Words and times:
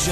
This 0.00 0.08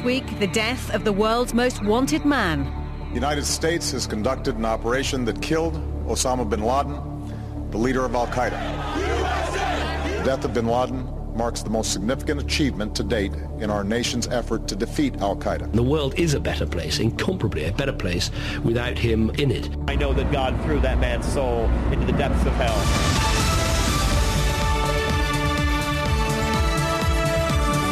week, 0.00 0.24
the 0.38 0.46
death 0.46 0.94
of 0.94 1.04
the 1.04 1.12
world's 1.12 1.52
most 1.52 1.84
wanted 1.84 2.24
man. 2.24 2.64
The 3.10 3.16
United 3.16 3.44
States 3.44 3.92
has 3.92 4.06
conducted 4.06 4.56
an 4.56 4.64
operation 4.64 5.26
that 5.26 5.42
killed 5.42 5.74
Osama 6.06 6.48
bin 6.48 6.62
Laden, 6.62 7.70
the 7.70 7.76
leader 7.76 8.06
of 8.06 8.14
al-Qaeda. 8.14 10.18
The 10.20 10.24
death 10.24 10.46
of 10.46 10.54
bin 10.54 10.68
Laden 10.68 11.17
marks 11.38 11.62
the 11.62 11.70
most 11.70 11.92
significant 11.92 12.40
achievement 12.40 12.96
to 12.96 13.04
date 13.04 13.32
in 13.60 13.70
our 13.70 13.84
nation's 13.84 14.26
effort 14.26 14.66
to 14.66 14.74
defeat 14.74 15.16
al-Qaeda. 15.18 15.72
The 15.72 15.82
world 15.82 16.18
is 16.18 16.34
a 16.34 16.40
better 16.40 16.66
place, 16.66 16.98
incomparably 16.98 17.64
a 17.64 17.72
better 17.72 17.92
place, 17.92 18.32
without 18.64 18.98
him 18.98 19.30
in 19.38 19.52
it. 19.52 19.70
I 19.86 19.94
know 19.94 20.12
that 20.12 20.32
God 20.32 20.60
threw 20.64 20.80
that 20.80 20.98
man's 20.98 21.32
soul 21.32 21.66
into 21.92 22.04
the 22.06 22.12
depths 22.12 22.44
of 22.44 22.52
hell. 22.54 22.74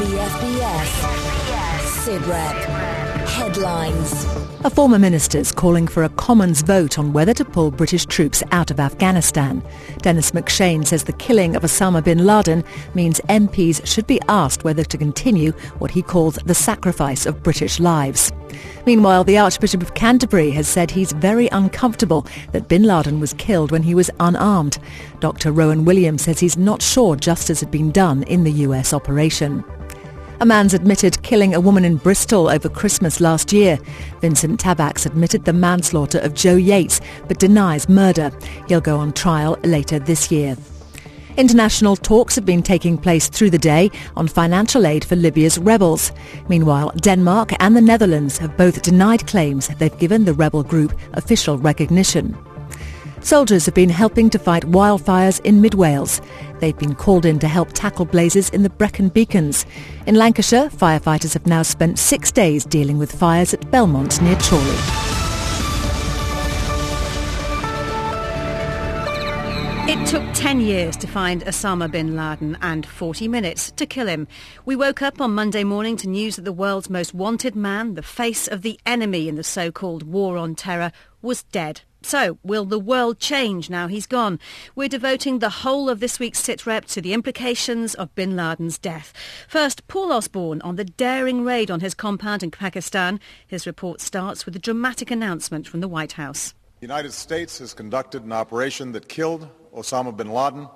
BFBS. 0.02 1.26
SITREP. 2.04 3.05
Headlines. 3.36 4.24
A 4.64 4.70
former 4.70 4.98
minister 4.98 5.36
is 5.36 5.52
calling 5.52 5.86
for 5.86 6.02
a 6.02 6.08
Commons 6.08 6.62
vote 6.62 6.98
on 6.98 7.12
whether 7.12 7.34
to 7.34 7.44
pull 7.44 7.70
British 7.70 8.06
troops 8.06 8.42
out 8.50 8.70
of 8.70 8.80
Afghanistan. 8.80 9.62
Denis 9.98 10.30
MacShane 10.30 10.86
says 10.86 11.04
the 11.04 11.12
killing 11.12 11.54
of 11.54 11.62
Osama 11.62 12.02
bin 12.02 12.24
Laden 12.24 12.64
means 12.94 13.20
MPs 13.28 13.86
should 13.86 14.06
be 14.06 14.22
asked 14.30 14.64
whether 14.64 14.84
to 14.84 14.96
continue 14.96 15.52
what 15.80 15.90
he 15.90 16.00
calls 16.00 16.36
the 16.46 16.54
sacrifice 16.54 17.26
of 17.26 17.42
British 17.42 17.78
lives. 17.78 18.32
Meanwhile, 18.86 19.24
the 19.24 19.36
Archbishop 19.36 19.82
of 19.82 19.92
Canterbury 19.92 20.50
has 20.52 20.66
said 20.66 20.90
he's 20.90 21.12
very 21.12 21.48
uncomfortable 21.48 22.26
that 22.52 22.68
bin 22.68 22.84
Laden 22.84 23.20
was 23.20 23.34
killed 23.34 23.70
when 23.70 23.82
he 23.82 23.94
was 23.94 24.10
unarmed. 24.18 24.78
Dr. 25.20 25.52
Rowan 25.52 25.84
Williams 25.84 26.22
says 26.22 26.40
he's 26.40 26.56
not 26.56 26.80
sure 26.80 27.14
justice 27.14 27.60
had 27.60 27.70
been 27.70 27.92
done 27.92 28.22
in 28.22 28.44
the 28.44 28.64
US 28.64 28.94
operation. 28.94 29.62
A 30.38 30.44
man's 30.44 30.74
admitted 30.74 31.22
killing 31.22 31.54
a 31.54 31.60
woman 31.60 31.82
in 31.84 31.96
Bristol 31.96 32.50
over 32.50 32.68
Christmas 32.68 33.20
last 33.20 33.54
year. 33.54 33.78
Vincent 34.20 34.60
Tabak 34.60 35.06
admitted 35.06 35.46
the 35.46 35.52
manslaughter 35.54 36.18
of 36.18 36.34
Jo 36.34 36.56
Yeates 36.56 37.00
but 37.26 37.38
denies 37.38 37.88
murder. 37.88 38.30
He'll 38.68 38.82
go 38.82 38.98
on 38.98 39.14
trial 39.14 39.58
later 39.64 39.98
this 39.98 40.30
year. 40.30 40.56
International 41.38 41.96
talks 41.96 42.34
have 42.34 42.44
been 42.44 42.62
taking 42.62 42.98
place 42.98 43.30
through 43.30 43.50
the 43.50 43.58
day 43.58 43.90
on 44.14 44.28
financial 44.28 44.86
aid 44.86 45.06
for 45.06 45.16
Libya's 45.16 45.58
rebels. 45.58 46.12
Meanwhile, 46.48 46.92
Denmark 46.96 47.52
and 47.58 47.74
the 47.74 47.80
Netherlands 47.80 48.36
have 48.36 48.58
both 48.58 48.82
denied 48.82 49.26
claims 49.26 49.68
they've 49.68 49.98
given 49.98 50.26
the 50.26 50.34
rebel 50.34 50.62
group 50.62 50.98
official 51.14 51.56
recognition. 51.56 52.36
Soldiers 53.26 53.66
have 53.66 53.74
been 53.74 53.90
helping 53.90 54.30
to 54.30 54.38
fight 54.38 54.62
wildfires 54.64 55.40
in 55.44 55.60
mid 55.60 55.74
Wales. 55.74 56.20
They've 56.60 56.76
been 56.76 56.94
called 56.94 57.26
in 57.26 57.38
to 57.40 57.48
help 57.48 57.72
tackle 57.72 58.04
blazes 58.04 58.50
in 58.50 58.62
the 58.62 58.70
Brecon 58.70 59.08
Beacons. 59.08 59.66
In 60.06 60.14
Lancashire, 60.14 60.68
firefighters 60.68 61.34
have 61.34 61.46
now 61.46 61.62
spent 61.62 61.98
six 61.98 62.32
days 62.32 62.64
dealing 62.64 62.98
with 62.98 63.12
fires 63.12 63.52
at 63.54 63.70
Belmont 63.70 64.20
near 64.22 64.36
Chorley. 64.36 65.06
It 69.88 70.04
took 70.08 70.24
10 70.34 70.62
years 70.62 70.96
to 70.96 71.06
find 71.06 71.44
Osama 71.44 71.88
bin 71.88 72.16
Laden 72.16 72.58
and 72.60 72.84
40 72.84 73.28
minutes 73.28 73.70
to 73.76 73.86
kill 73.86 74.08
him. 74.08 74.26
We 74.64 74.74
woke 74.74 75.00
up 75.00 75.20
on 75.20 75.32
Monday 75.32 75.62
morning 75.62 75.96
to 75.98 76.08
news 76.08 76.34
that 76.34 76.42
the 76.42 76.52
world's 76.52 76.90
most 76.90 77.14
wanted 77.14 77.54
man, 77.54 77.94
the 77.94 78.02
face 78.02 78.48
of 78.48 78.62
the 78.62 78.80
enemy 78.84 79.28
in 79.28 79.36
the 79.36 79.44
so-called 79.44 80.02
war 80.02 80.38
on 80.38 80.56
terror, 80.56 80.90
was 81.22 81.44
dead. 81.44 81.82
So, 82.06 82.38
will 82.44 82.66
the 82.66 82.78
world 82.78 83.18
change 83.18 83.68
now 83.68 83.88
he's 83.88 84.06
gone? 84.06 84.38
We're 84.76 84.88
devoting 84.88 85.40
the 85.40 85.50
whole 85.50 85.90
of 85.90 85.98
this 85.98 86.20
week's 86.20 86.40
SITREP 86.40 86.84
to 86.92 87.00
the 87.00 87.12
implications 87.12 87.96
of 87.96 88.14
bin 88.14 88.36
Laden's 88.36 88.78
death. 88.78 89.12
First, 89.48 89.88
Paul 89.88 90.12
Osborne 90.12 90.62
on 90.62 90.76
the 90.76 90.84
daring 90.84 91.42
raid 91.42 91.68
on 91.68 91.80
his 91.80 91.94
compound 91.94 92.44
in 92.44 92.52
Pakistan. 92.52 93.18
His 93.44 93.66
report 93.66 94.00
starts 94.00 94.46
with 94.46 94.54
a 94.54 94.60
dramatic 94.60 95.10
announcement 95.10 95.66
from 95.66 95.80
the 95.80 95.88
White 95.88 96.12
House. 96.12 96.54
The 96.78 96.86
United 96.86 97.12
States 97.12 97.58
has 97.58 97.74
conducted 97.74 98.22
an 98.22 98.30
operation 98.30 98.92
that 98.92 99.08
killed 99.08 99.48
Osama 99.74 100.16
bin 100.16 100.30
Laden, 100.30 100.68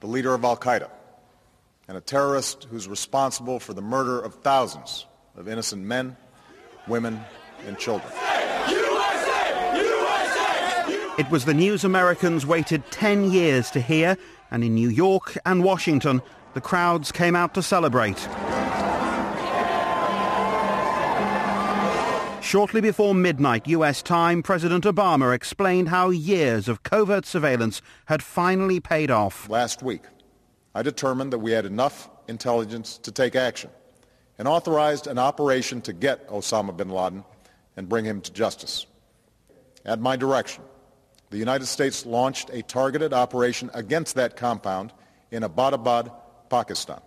the 0.00 0.06
leader 0.06 0.34
of 0.34 0.44
al-Qaeda, 0.44 0.90
and 1.88 1.96
a 1.96 2.02
terrorist 2.02 2.64
who's 2.70 2.86
responsible 2.86 3.58
for 3.58 3.72
the 3.72 3.80
murder 3.80 4.20
of 4.20 4.34
thousands 4.34 5.06
of 5.34 5.48
innocent 5.48 5.82
men, 5.82 6.14
women, 6.86 7.24
and 7.66 7.78
children. 7.78 8.12
It 11.18 11.28
was 11.32 11.44
the 11.44 11.52
news 11.52 11.82
Americans 11.82 12.46
waited 12.46 12.88
10 12.92 13.32
years 13.32 13.72
to 13.72 13.80
hear, 13.80 14.16
and 14.52 14.62
in 14.62 14.76
New 14.76 14.88
York 14.88 15.36
and 15.44 15.64
Washington, 15.64 16.22
the 16.54 16.60
crowds 16.60 17.10
came 17.10 17.34
out 17.34 17.54
to 17.54 17.62
celebrate. 17.62 18.16
Shortly 22.40 22.80
before 22.80 23.16
midnight 23.16 23.66
US 23.66 24.00
time, 24.00 24.44
President 24.44 24.84
Obama 24.84 25.34
explained 25.34 25.88
how 25.88 26.10
years 26.10 26.68
of 26.68 26.84
covert 26.84 27.26
surveillance 27.26 27.82
had 28.06 28.22
finally 28.22 28.78
paid 28.78 29.10
off. 29.10 29.48
Last 29.48 29.82
week, 29.82 30.02
I 30.72 30.82
determined 30.82 31.32
that 31.32 31.40
we 31.40 31.50
had 31.50 31.66
enough 31.66 32.08
intelligence 32.28 32.96
to 32.98 33.10
take 33.10 33.34
action 33.34 33.70
and 34.38 34.46
authorized 34.46 35.08
an 35.08 35.18
operation 35.18 35.80
to 35.80 35.92
get 35.92 36.28
Osama 36.28 36.76
bin 36.76 36.90
Laden 36.90 37.24
and 37.76 37.88
bring 37.88 38.04
him 38.04 38.20
to 38.20 38.32
justice. 38.32 38.86
At 39.84 39.98
my 39.98 40.14
direction, 40.14 40.62
the 41.30 41.38
United 41.38 41.66
States 41.66 42.06
launched 42.06 42.50
a 42.50 42.62
targeted 42.62 43.12
operation 43.12 43.70
against 43.74 44.14
that 44.14 44.36
compound 44.36 44.92
in 45.30 45.42
Abbottabad, 45.42 46.12
Pakistan. 46.48 47.00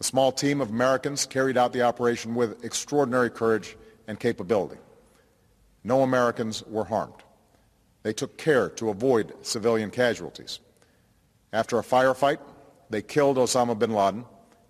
A 0.00 0.04
small 0.04 0.32
team 0.32 0.60
of 0.60 0.70
Americans 0.70 1.24
carried 1.24 1.56
out 1.56 1.72
the 1.72 1.82
operation 1.82 2.34
with 2.34 2.64
extraordinary 2.64 3.30
courage 3.30 3.76
and 4.06 4.20
capability. 4.20 4.76
No 5.82 6.02
Americans 6.02 6.62
were 6.66 6.84
harmed. 6.84 7.22
They 8.02 8.12
took 8.12 8.36
care 8.36 8.68
to 8.70 8.90
avoid 8.90 9.32
civilian 9.42 9.90
casualties. 9.90 10.60
After 11.52 11.78
a 11.78 11.82
firefight, 11.82 12.38
they 12.90 13.00
killed 13.00 13.38
Osama 13.38 13.78
bin 13.78 13.92
Laden 13.92 14.24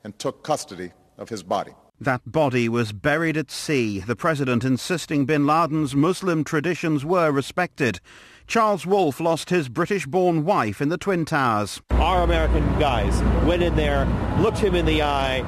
and 0.04 0.16
took 0.18 0.44
custody 0.44 0.92
of 1.18 1.28
his 1.28 1.42
body. 1.42 1.72
That 2.00 2.20
body 2.30 2.68
was 2.68 2.92
buried 2.92 3.36
at 3.36 3.50
sea, 3.50 4.00
the 4.00 4.16
president 4.16 4.64
insisting 4.64 5.26
bin 5.26 5.46
Laden's 5.46 5.94
Muslim 5.94 6.44
traditions 6.44 7.04
were 7.04 7.30
respected. 7.30 8.00
Charles 8.46 8.86
Wolfe 8.86 9.20
lost 9.20 9.50
his 9.50 9.68
British-born 9.68 10.44
wife 10.44 10.80
in 10.80 10.88
the 10.88 10.98
Twin 10.98 11.24
Towers. 11.24 11.80
Our 11.90 12.22
American 12.22 12.78
guys 12.78 13.20
went 13.44 13.62
in 13.62 13.74
there, 13.74 14.04
looked 14.38 14.58
him 14.58 14.74
in 14.74 14.84
the 14.84 15.02
eye, 15.02 15.42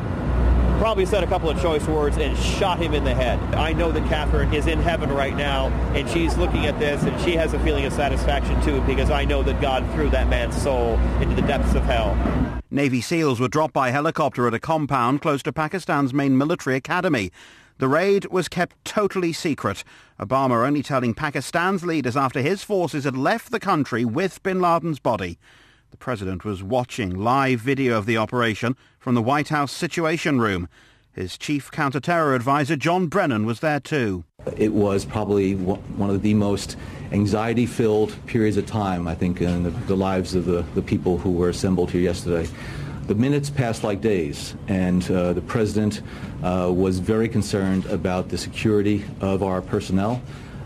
probably 0.79 1.07
said 1.07 1.23
a 1.23 1.27
couple 1.27 1.49
of 1.49 1.61
choice 1.61 1.87
words 1.87 2.17
and 2.17 2.37
shot 2.37 2.79
him 2.79 2.95
in 2.95 3.05
the 3.05 3.15
head. 3.15 3.39
I 3.55 3.73
know 3.73 3.93
that 3.93 4.09
Catherine 4.09 4.53
is 4.53 4.67
in 4.67 4.81
heaven 4.81 5.11
right 5.11 5.37
now 5.37 5.69
and 5.95 6.09
she's 6.09 6.37
looking 6.37 6.67
at 6.67 6.79
this 6.79 7.03
and 7.03 7.21
she 7.23 7.35
has 7.37 7.55
a 7.55 7.59
feeling 7.61 7.85
of 7.85 7.93
satisfaction 7.93 8.61
too 8.63 8.81
because 8.83 9.11
I 9.11 9.25
know 9.25 9.43
that 9.43 9.61
God 9.61 9.89
threw 9.93 10.11
that 10.11 10.29
man's 10.29 10.61
soul 10.61 10.99
into 11.21 11.35
the 11.35 11.47
depths 11.47 11.75
of 11.75 11.83
hell. 11.85 12.17
Navy 12.71 13.01
SEALs 13.01 13.41
were 13.41 13.49
dropped 13.49 13.75
by 13.75 13.91
helicopter 13.91 14.47
at 14.47 14.55
a 14.55 14.59
compound 14.59 15.23
close 15.23 15.43
to 15.45 15.53
Pakistan's 15.53 16.13
main 16.13 16.37
military 16.37 16.77
academy. 16.77 17.31
The 17.79 17.89
raid 17.89 18.27
was 18.27 18.49
kept 18.49 18.83
totally 18.87 19.35
secret. 19.35 19.85
Obama 20.19 20.67
only 20.67 20.83
telling 20.83 21.13
Pakistan's 21.13 21.85
leaders 21.85 22.17
after 22.17 22.41
his 22.41 22.63
forces 22.63 23.05
had 23.05 23.17
left 23.17 23.51
the 23.51 23.61
country 23.61 24.03
with 24.03 24.43
bin 24.43 24.63
Laden's 24.63 24.99
body. 24.99 25.39
The 25.91 25.99
president 25.99 26.43
was 26.43 26.63
watching 26.63 27.11
live 27.11 27.61
video 27.61 27.99
of 27.99 28.07
the 28.07 28.17
operation 28.17 28.77
from 28.99 29.15
the 29.15 29.23
White 29.23 29.51
House 29.51 29.73
Situation 29.73 30.41
Room. 30.41 30.69
His 31.13 31.37
chief 31.37 31.71
counter-terror 31.71 32.35
advisor, 32.35 32.77
John 32.77 33.09
Brennan, 33.09 33.45
was 33.45 33.61
there 33.61 33.81
too. 33.81 34.25
It 34.57 34.73
was 34.73 35.05
probably 35.05 35.55
one 35.55 36.09
of 36.09 36.23
the 36.23 36.35
most 36.35 36.77
anxiety-filled 37.13 38.27
periods 38.27 38.57
of 38.57 38.65
time, 38.65 39.07
I 39.07 39.15
think, 39.15 39.43
in 39.43 39.65
the, 39.65 39.71
the 39.71 39.97
lives 39.97 40.35
of 40.35 40.47
the, 40.47 40.63
the 40.75 40.83
people 40.83 41.19
who 41.19 41.31
were 41.31 41.51
assembled 41.51 41.91
here 41.91 42.01
yesterday. 42.01 42.51
The 43.07 43.15
minutes 43.15 43.51
passed 43.51 43.85
like 43.85 44.01
days, 44.01 44.57
and 44.67 45.09
uh, 45.11 45.33
the 45.33 45.41
president 45.41 46.03
uh, 46.43 46.71
was 46.73 46.99
very 46.99 47.29
concerned 47.29 47.87
about 47.87 48.29
the 48.29 48.39
security 48.39 49.05
of 49.21 49.43
our 49.43 49.63
personnel. 49.63 50.21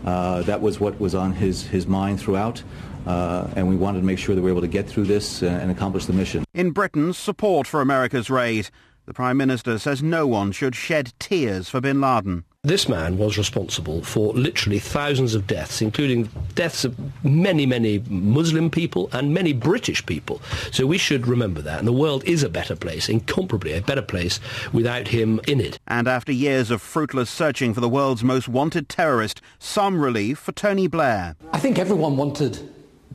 Uh, 0.05 0.41
that 0.43 0.61
was 0.61 0.79
what 0.79 0.99
was 0.99 1.15
on 1.15 1.33
his, 1.33 1.63
his 1.63 1.87
mind 1.87 2.19
throughout. 2.19 2.63
Uh, 3.05 3.47
and 3.55 3.67
we 3.67 3.75
wanted 3.75 3.99
to 3.99 4.05
make 4.05 4.19
sure 4.19 4.35
that 4.35 4.41
we 4.41 4.51
were 4.51 4.57
able 4.57 4.61
to 4.61 4.67
get 4.67 4.87
through 4.87 5.05
this 5.05 5.41
and 5.41 5.71
accomplish 5.71 6.05
the 6.05 6.13
mission. 6.13 6.43
In 6.53 6.71
Britain's 6.71 7.17
support 7.17 7.65
for 7.65 7.81
America's 7.81 8.29
raid, 8.29 8.69
the 9.05 9.13
Prime 9.13 9.37
Minister 9.37 9.79
says 9.79 10.03
no 10.03 10.27
one 10.27 10.51
should 10.51 10.75
shed 10.75 11.13
tears 11.19 11.67
for 11.69 11.81
bin 11.81 11.99
Laden. 11.99 12.45
This 12.63 12.87
man 12.87 13.17
was 13.17 13.39
responsible 13.39 14.03
for 14.03 14.33
literally 14.33 14.77
thousands 14.77 15.33
of 15.33 15.47
deaths, 15.47 15.81
including 15.81 16.29
deaths 16.53 16.85
of 16.85 16.95
many, 17.25 17.65
many 17.65 18.03
Muslim 18.07 18.69
people 18.69 19.09
and 19.13 19.33
many 19.33 19.51
British 19.51 20.05
people. 20.05 20.39
So 20.71 20.85
we 20.85 20.99
should 20.99 21.25
remember 21.25 21.63
that. 21.63 21.79
And 21.79 21.87
the 21.87 21.91
world 21.91 22.23
is 22.23 22.43
a 22.43 22.49
better 22.49 22.75
place, 22.75 23.09
incomparably 23.09 23.73
a 23.73 23.81
better 23.81 24.03
place, 24.03 24.39
without 24.71 25.07
him 25.07 25.41
in 25.47 25.59
it. 25.59 25.79
And 25.87 26.07
after 26.07 26.31
years 26.31 26.69
of 26.69 26.83
fruitless 26.83 27.31
searching 27.31 27.73
for 27.73 27.81
the 27.81 27.89
world's 27.89 28.23
most 28.23 28.47
wanted 28.47 28.89
terrorist, 28.89 29.41
some 29.57 29.99
relief 29.99 30.37
for 30.37 30.51
Tony 30.51 30.85
Blair. 30.85 31.35
I 31.53 31.57
think 31.57 31.79
everyone 31.79 32.15
wanted 32.15 32.59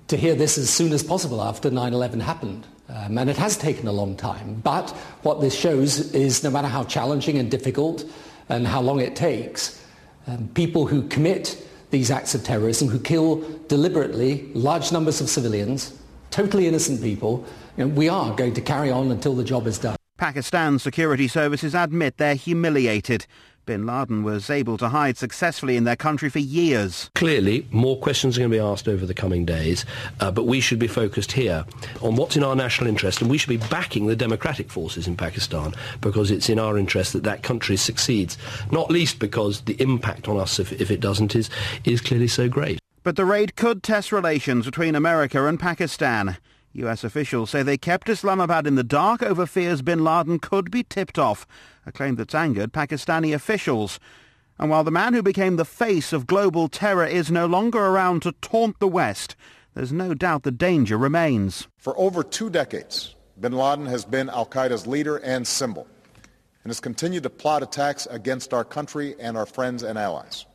to 0.09 0.17
hear 0.17 0.35
this 0.35 0.59
as 0.59 0.71
soon 0.71 0.93
as 0.93 1.05
possible 1.05 1.41
after 1.41 1.71
9-11 1.71 2.21
happened. 2.21 2.67
Um, 2.89 3.17
and 3.17 3.31
it 3.31 3.37
has 3.37 3.57
taken 3.57 3.87
a 3.87 3.93
long 3.93 4.17
time. 4.17 4.61
But 4.65 4.91
what 5.23 5.41
this 5.41 5.55
shows 5.55 6.13
is 6.13 6.43
no 6.43 6.51
matter 6.51 6.69
how 6.69 6.83
challenging 6.83 7.39
and 7.39 7.49
difficult 7.49 8.05
and 8.49 8.67
how 8.67 8.81
long 8.81 9.01
it 9.01 9.17
takes, 9.17 9.83
um, 10.27 10.49
people 10.55 10.87
who 10.87 11.03
commit 11.09 11.67
these 11.91 12.11
acts 12.11 12.35
of 12.35 12.43
terrorism, 12.43 12.89
who 12.89 12.99
kill 12.99 13.43
deliberately 13.69 14.49
large 14.55 14.93
numbers 14.93 15.21
of 15.21 15.29
civilians, 15.29 15.97
totally 16.31 16.67
innocent 16.67 17.01
people, 17.03 17.45
you 17.77 17.85
know, 17.85 17.95
we 17.95 18.09
are 18.09 18.35
going 18.35 18.55
to 18.55 18.61
carry 18.61 18.91
on 18.91 19.11
until 19.11 19.35
the 19.35 19.45
job 19.45 19.67
is 19.67 19.79
done. 19.79 19.97
Pakistan 20.17 20.79
security 20.79 21.29
services 21.29 21.75
admit 21.75 22.17
they're 22.17 22.35
humiliated. 22.35 23.27
Bin 23.67 23.85
Laden 23.85 24.23
was 24.23 24.49
able 24.49 24.79
to 24.79 24.89
hide 24.89 25.19
successfully 25.19 25.77
in 25.77 25.83
their 25.83 25.97
country 25.97 26.31
for 26.31 26.39
years. 26.39 27.11
Clearly, 27.17 27.67
more 27.73 27.99
questions 27.99 28.37
are 28.37 28.41
going 28.41 28.51
to 28.51 28.57
be 28.57 28.61
asked 28.61 28.87
over 28.87 29.05
the 29.05 29.13
coming 29.13 29.45
days, 29.45 29.85
uh, 30.21 30.31
but 30.31 30.45
we 30.45 30.61
should 30.61 30.79
be 30.79 30.87
focused 30.87 31.33
here 31.33 31.65
on 32.01 32.15
what's 32.15 32.37
in 32.37 32.45
our 32.45 32.55
national 32.55 32.89
interest, 32.89 33.21
and 33.21 33.29
we 33.29 33.37
should 33.37 33.49
be 33.49 33.69
backing 33.69 34.07
the 34.07 34.15
democratic 34.15 34.71
forces 34.71 35.09
in 35.09 35.17
Pakistan 35.17 35.75
because 36.01 36.31
it's 36.31 36.49
in 36.49 36.61
our 36.61 36.79
interest 36.79 37.13
that 37.13 37.25
that 37.25 37.43
country 37.43 37.77
succeeds, 37.77 38.39
not 38.71 38.89
least 38.89 39.19
because 39.19 39.63
the 39.63 39.81
impact 39.83 40.29
on 40.29 40.39
us, 40.39 40.61
if, 40.61 40.73
if 40.81 40.91
it 40.91 41.01
doesn't, 41.01 41.35
is, 41.35 41.51
is 41.85 42.01
clearly 42.01 42.29
so 42.29 42.49
great. 42.49 42.79
But 43.03 43.17
the 43.17 43.25
raid 43.25 43.57
could 43.57 43.83
test 43.83 44.13
relations 44.13 44.65
between 44.65 44.95
America 44.95 45.45
and 45.47 45.59
Pakistan. 45.59 46.37
US 46.73 47.05
officials 47.05 47.51
say 47.51 47.63
they 47.63 47.79
kept 47.79 48.09
Islamabad 48.09 48.67
in 48.67 48.75
the 48.75 48.85
dark 48.85 49.23
over 49.23 49.47
fears 49.47 49.81
bin 49.81 50.05
Laden 50.05 50.39
could 50.39 50.71
be 50.71 50.83
tipped 50.83 51.19
off, 51.19 51.47
a 51.87 51.93
claim 51.93 52.17
that's 52.17 52.35
angered 52.35 52.73
Pakistani 52.73 53.35
officials. 53.35 53.99
And 54.59 54.71
while 54.71 54.85
the 54.85 54.91
man 54.91 55.15
who 55.15 55.23
became 55.23 55.57
the 55.57 55.65
face 55.65 56.13
of 56.13 56.27
global 56.27 56.69
terror 56.69 57.07
is 57.07 57.31
no 57.31 57.47
longer 57.47 57.79
around 57.79 58.23
to 58.23 58.33
taunt 58.33 58.79
the 58.81 58.89
West, 58.89 59.37
there's 59.75 59.93
no 59.93 60.15
doubt 60.15 60.43
the 60.43 60.51
danger 60.51 60.99
remains. 60.99 61.69
For 61.77 61.97
over 61.99 62.23
two 62.23 62.51
decades, 62.51 63.15
bin 63.39 63.53
Laden 63.53 63.87
has 63.87 64.05
been 64.05 64.31
al-Qaeda's 64.31 64.87
leader 64.87 65.19
and 65.19 65.47
symbol 65.47 65.87
and 66.65 66.71
has 66.71 66.81
continued 66.81 67.23
to 67.23 67.31
plot 67.31 67.63
attacks 67.63 68.07
against 68.11 68.53
our 68.53 68.65
country 68.65 69.15
and 69.21 69.37
our 69.37 69.47
friends 69.47 69.83
and 69.83 69.99
allies. 69.99 70.47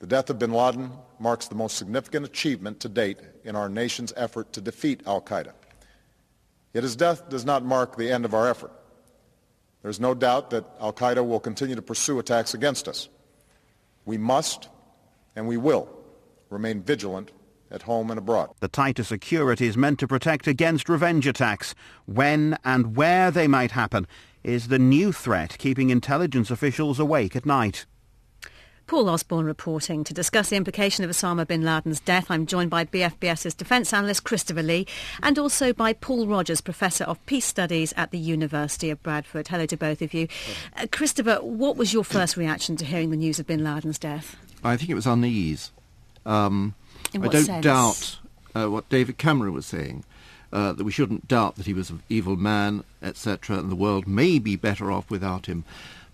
The 0.00 0.06
death 0.06 0.28
of 0.28 0.38
bin 0.38 0.52
Laden 0.52 0.90
marks 1.18 1.48
the 1.48 1.54
most 1.54 1.78
significant 1.78 2.26
achievement 2.26 2.80
to 2.80 2.88
date 2.88 3.20
in 3.44 3.56
our 3.56 3.68
nation's 3.68 4.12
effort 4.16 4.52
to 4.52 4.60
defeat 4.60 5.02
al-Qaeda. 5.06 5.52
Yet 6.74 6.82
his 6.82 6.96
death 6.96 7.30
does 7.30 7.46
not 7.46 7.64
mark 7.64 7.96
the 7.96 8.12
end 8.12 8.26
of 8.26 8.34
our 8.34 8.46
effort. 8.46 8.72
There's 9.86 10.00
no 10.00 10.14
doubt 10.14 10.50
that 10.50 10.64
al-Qaeda 10.80 11.24
will 11.24 11.38
continue 11.38 11.76
to 11.76 11.80
pursue 11.80 12.18
attacks 12.18 12.54
against 12.54 12.88
us. 12.88 13.08
We 14.04 14.18
must 14.18 14.68
and 15.36 15.46
we 15.46 15.56
will 15.56 15.88
remain 16.50 16.82
vigilant 16.82 17.30
at 17.70 17.82
home 17.82 18.10
and 18.10 18.18
abroad. 18.18 18.50
The 18.58 18.66
tighter 18.66 19.04
security 19.04 19.68
is 19.68 19.76
meant 19.76 20.00
to 20.00 20.08
protect 20.08 20.48
against 20.48 20.88
revenge 20.88 21.28
attacks. 21.28 21.76
When 22.04 22.58
and 22.64 22.96
where 22.96 23.30
they 23.30 23.46
might 23.46 23.70
happen 23.70 24.08
is 24.42 24.66
the 24.66 24.80
new 24.80 25.12
threat 25.12 25.56
keeping 25.56 25.90
intelligence 25.90 26.50
officials 26.50 26.98
awake 26.98 27.36
at 27.36 27.46
night. 27.46 27.86
Paul 28.86 29.08
Osborne 29.08 29.46
reporting. 29.46 30.04
To 30.04 30.14
discuss 30.14 30.50
the 30.50 30.56
implication 30.56 31.04
of 31.04 31.10
Osama 31.10 31.46
bin 31.46 31.64
Laden's 31.64 31.98
death, 31.98 32.30
I'm 32.30 32.46
joined 32.46 32.70
by 32.70 32.84
BFBS's 32.84 33.54
defence 33.54 33.92
analyst 33.92 34.22
Christopher 34.22 34.62
Lee 34.62 34.86
and 35.22 35.38
also 35.38 35.72
by 35.72 35.92
Paul 35.92 36.28
Rogers, 36.28 36.60
Professor 36.60 37.02
of 37.04 37.24
Peace 37.26 37.46
Studies 37.46 37.92
at 37.96 38.12
the 38.12 38.18
University 38.18 38.90
of 38.90 39.02
Bradford. 39.02 39.48
Hello 39.48 39.66
to 39.66 39.76
both 39.76 40.02
of 40.02 40.14
you. 40.14 40.28
Uh, 40.76 40.86
Christopher, 40.92 41.36
what 41.36 41.76
was 41.76 41.92
your 41.92 42.04
first 42.04 42.36
reaction 42.36 42.76
to 42.76 42.84
hearing 42.84 43.10
the 43.10 43.16
news 43.16 43.40
of 43.40 43.46
bin 43.46 43.64
Laden's 43.64 43.98
death? 43.98 44.36
I 44.62 44.76
think 44.76 44.90
it 44.90 44.94
was 44.94 45.06
unease. 45.06 45.72
Um, 46.24 46.74
I 47.12 47.18
don't 47.26 47.44
sense? 47.44 47.64
doubt 47.64 48.18
uh, 48.54 48.70
what 48.70 48.88
David 48.88 49.18
Cameron 49.18 49.52
was 49.52 49.66
saying. 49.66 50.04
Uh, 50.52 50.72
that 50.72 50.84
we 50.84 50.92
shouldn't 50.92 51.26
doubt 51.26 51.56
that 51.56 51.66
he 51.66 51.74
was 51.74 51.90
an 51.90 52.02
evil 52.08 52.36
man, 52.36 52.84
etc., 53.02 53.58
and 53.58 53.70
the 53.70 53.74
world 53.76 54.06
may 54.06 54.38
be 54.38 54.54
better 54.54 54.92
off 54.92 55.10
without 55.10 55.46
him. 55.46 55.64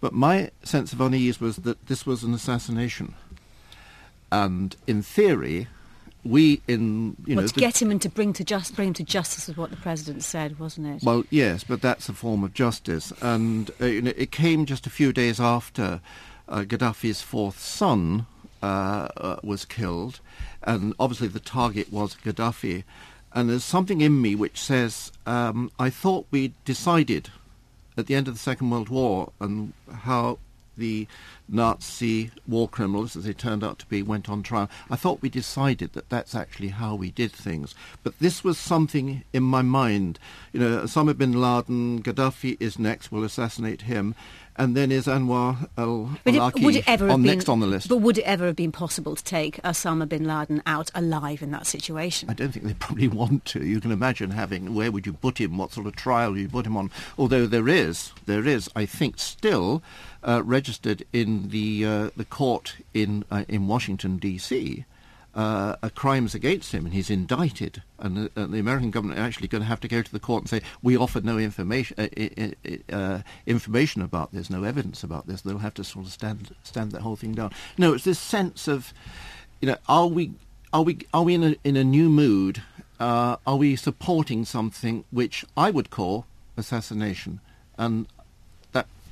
But 0.03 0.13
my 0.13 0.51
sense 0.65 0.93
of 0.93 1.01
unease 1.01 1.41
was 1.41 1.59
that 1.59 1.87
this 1.87 2.05
was 2.05 2.25
an 2.25 2.35
assassination. 2.35 3.15
And 4.33 4.75
in 4.89 5.01
theory, 5.01 5.69
we 6.25 6.61
in 6.67 7.17
you 7.25 7.37
well, 7.37 7.45
know 7.45 7.47
to 7.47 7.61
get 7.61 7.81
him 7.81 7.93
and 7.93 8.03
to 8.03 8.09
bring 8.09 8.33
to 8.33 8.45
just 8.45 8.75
bring 8.75 8.89
him 8.89 8.95
to 8.95 9.05
justice 9.05 9.49
is 9.49 9.57
what 9.57 9.71
the 9.71 9.77
president 9.77 10.25
said, 10.25 10.59
wasn't 10.59 10.89
it? 10.89 11.05
Well, 11.05 11.23
yes, 11.31 11.63
but 11.63 11.83
that's 11.83 12.09
a 12.09 12.13
form 12.13 12.43
of 12.43 12.53
justice, 12.53 13.13
and 13.23 13.71
uh, 13.81 13.87
you 13.87 14.03
know, 14.03 14.13
it 14.17 14.33
came 14.33 14.67
just 14.67 14.89
a 14.89 14.91
few 14.91 15.13
days 15.13 15.39
after 15.39 16.01
uh, 16.49 16.63
Gaddafi's 16.63 17.23
fourth 17.23 17.61
son 17.61 18.27
uh, 18.61 19.09
uh, 19.17 19.37
was 19.45 19.65
killed, 19.65 20.19
and 20.65 20.95
obviously 20.99 21.29
the 21.29 21.41
target 21.41 21.93
was 21.93 22.17
Gaddafi. 22.17 22.83
And 23.35 23.49
there's 23.49 23.65
something 23.65 24.03
in 24.03 24.21
me 24.21 24.35
which 24.35 24.61
says 24.61 25.11
um, 25.27 25.71
I 25.79 25.91
thought 25.91 26.27
we 26.31 26.53
decided 26.67 27.31
at 27.97 28.07
the 28.07 28.15
end 28.15 28.29
of 28.29 28.35
the 28.35 28.41
Second 28.41 28.71
World 28.71 28.89
War 28.89 29.33
and 29.41 29.73
how 29.91 30.39
the 30.77 31.07
Nazi 31.49 32.31
war 32.47 32.69
criminals, 32.69 33.15
as 33.17 33.25
they 33.25 33.33
turned 33.33 33.63
out 33.63 33.79
to 33.81 33.87
be, 33.87 34.03
went 34.03 34.29
on 34.29 34.43
trial. 34.43 34.71
I 34.91 34.97
thought 34.97 35.23
we 35.23 35.29
decided 35.29 35.93
that 35.93 36.09
that's 36.09 36.35
actually 36.35 36.69
how 36.69 36.95
we 36.95 37.11
did 37.11 37.33
things. 37.33 37.75
But 38.03 38.19
this 38.19 38.43
was 38.43 38.59
something 38.59 39.23
in 39.33 39.43
my 39.43 39.63
mind. 39.63 40.19
You 40.53 40.61
know, 40.61 40.83
Osama 40.83 41.17
bin 41.17 41.33
Laden, 41.33 42.03
Gaddafi 42.03 42.57
is 42.59 42.79
next, 42.79 43.13
we'll 43.13 43.25
assassinate 43.25 43.83
him. 43.83 44.15
And 44.57 44.77
then 44.77 44.93
is 44.93 45.07
Anwar 45.07 45.69
al-Awlaki 45.79 46.63
would 46.63 46.77
it 46.77 46.89
on, 46.89 46.99
been, 46.99 47.23
next 47.23 47.49
on 47.49 47.61
the 47.61 47.67
list. 47.67 47.89
But 47.89 47.99
would 47.99 48.19
it 48.19 48.25
ever 48.25 48.47
have 48.47 48.57
been 48.57 48.73
possible 48.73 49.17
to 49.17 49.25
take 49.25 49.63
Osama 49.63 50.07
bin 50.07 50.25
Laden 50.25 50.63
out 50.67 50.91
alive 50.95 51.43
in 51.43 51.51
that 51.53 51.67
situation? 51.67 52.29
I 52.29 52.35
don't 52.35 52.53
think 52.53 52.67
they 52.67 52.75
probably 52.75 53.09
want 53.23 53.47
to. 53.47 53.65
You 53.65 53.81
can 53.81 53.91
imagine 53.91 54.31
having 54.31 54.75
where 54.75 54.93
would 54.93 55.07
you 55.07 55.15
put 55.15 55.41
him, 55.41 55.57
what 55.57 55.73
sort 55.73 55.87
of 55.87 55.97
trial 55.97 56.37
you 56.37 56.49
put 56.49 56.67
him 56.67 56.77
on. 56.77 56.91
Although 57.17 57.47
there 57.47 57.69
is, 57.69 58.13
there 58.27 58.47
is, 58.47 58.69
I 58.77 58.85
think, 58.85 59.19
still 59.19 59.83
uh, 60.23 60.43
registered 60.45 61.05
in 61.13 61.49
the 61.49 61.87
uh, 61.87 62.11
the 62.17 62.25
court 62.25 62.77
in 62.93 63.25
uh, 63.31 63.45
in 63.49 63.67
Washington 63.67 64.19
D.C. 64.19 64.85
Uh, 65.35 65.77
crimes 65.95 66.35
against 66.35 66.73
him, 66.73 66.85
and 66.85 66.93
he's 66.93 67.09
indicted. 67.09 67.83
And 67.99 68.17
the, 68.19 68.31
and 68.37 68.53
the 68.53 68.59
American 68.59 68.91
government 68.91 69.19
are 69.19 69.23
actually 69.23 69.49
going 69.49 69.63
to 69.63 69.69
have 69.69 69.81
to 69.81 69.89
go 69.89 70.03
to 70.03 70.13
the 70.13 70.21
court 70.21 70.43
and 70.43 70.51
say, 70.51 70.61
"We 70.83 70.95
offered 70.95 71.25
no 71.25 71.39
information 71.39 71.97
uh, 71.99 72.95
uh, 72.95 73.23
information 73.47 74.03
about 74.03 74.33
this, 74.33 74.51
no 74.51 74.63
evidence 74.63 75.03
about 75.03 75.27
this." 75.27 75.41
They'll 75.41 75.57
have 75.57 75.73
to 75.75 75.85
sort 75.85 76.05
of 76.05 76.13
stand 76.13 76.55
stand 76.65 76.93
that 76.93 77.01
whole 77.01 77.17
thing 77.17 77.33
down. 77.33 77.51
No, 77.79 77.95
it's 77.95 78.05
this 78.05 78.19
sense 78.19 78.69
of, 78.69 78.93
you 79.63 79.69
know, 79.69 79.79
are 79.89 80.07
we 80.07 80.33
are 80.71 80.83
we 80.83 80.99
are 81.15 81.23
we 81.23 81.33
in 81.33 81.45
a 81.45 81.57
in 81.65 81.77
a 81.77 81.85
new 81.85 82.11
mood? 82.11 82.63
Uh, 83.01 83.37
are 83.47 83.57
we 83.57 83.75
supporting 83.75 84.45
something 84.45 85.05
which 85.11 85.47
I 85.57 85.71
would 85.71 85.89
call 85.89 86.27
assassination? 86.59 87.41
And 87.79 88.07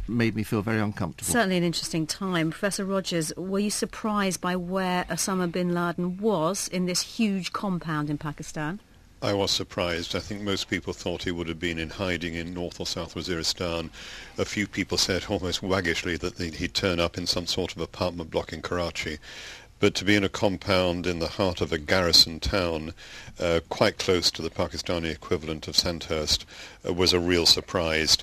made 0.08 0.34
me 0.34 0.42
feel 0.42 0.62
very 0.62 0.80
uncomfortable. 0.80 1.30
Certainly 1.30 1.56
an 1.56 1.64
interesting 1.64 2.06
time. 2.06 2.50
Professor 2.50 2.84
Rogers, 2.84 3.32
were 3.36 3.58
you 3.58 3.70
surprised 3.70 4.40
by 4.40 4.56
where 4.56 5.04
Osama 5.04 5.50
bin 5.50 5.74
Laden 5.74 6.18
was 6.18 6.68
in 6.68 6.86
this 6.86 7.02
huge 7.02 7.52
compound 7.52 8.10
in 8.10 8.18
Pakistan? 8.18 8.80
I 9.22 9.34
was 9.34 9.50
surprised. 9.50 10.16
I 10.16 10.20
think 10.20 10.40
most 10.40 10.70
people 10.70 10.94
thought 10.94 11.24
he 11.24 11.30
would 11.30 11.48
have 11.48 11.60
been 11.60 11.78
in 11.78 11.90
hiding 11.90 12.34
in 12.34 12.54
North 12.54 12.80
or 12.80 12.86
South 12.86 13.14
Waziristan. 13.14 13.90
A 14.38 14.46
few 14.46 14.66
people 14.66 14.96
said 14.96 15.26
almost 15.28 15.62
waggishly 15.62 16.16
that 16.16 16.38
he'd 16.38 16.72
turn 16.72 16.98
up 16.98 17.18
in 17.18 17.26
some 17.26 17.46
sort 17.46 17.76
of 17.76 17.82
apartment 17.82 18.30
block 18.30 18.50
in 18.50 18.62
Karachi. 18.62 19.18
But 19.78 19.94
to 19.96 20.04
be 20.04 20.14
in 20.14 20.24
a 20.24 20.28
compound 20.30 21.06
in 21.06 21.18
the 21.20 21.28
heart 21.28 21.60
of 21.60 21.72
a 21.72 21.78
garrison 21.78 22.38
town, 22.38 22.92
uh, 23.38 23.60
quite 23.68 23.98
close 23.98 24.30
to 24.32 24.42
the 24.42 24.50
Pakistani 24.50 25.10
equivalent 25.10 25.68
of 25.68 25.76
Sandhurst, 25.76 26.44
was 26.84 27.12
a 27.12 27.20
real 27.20 27.46
surprise. 27.46 28.16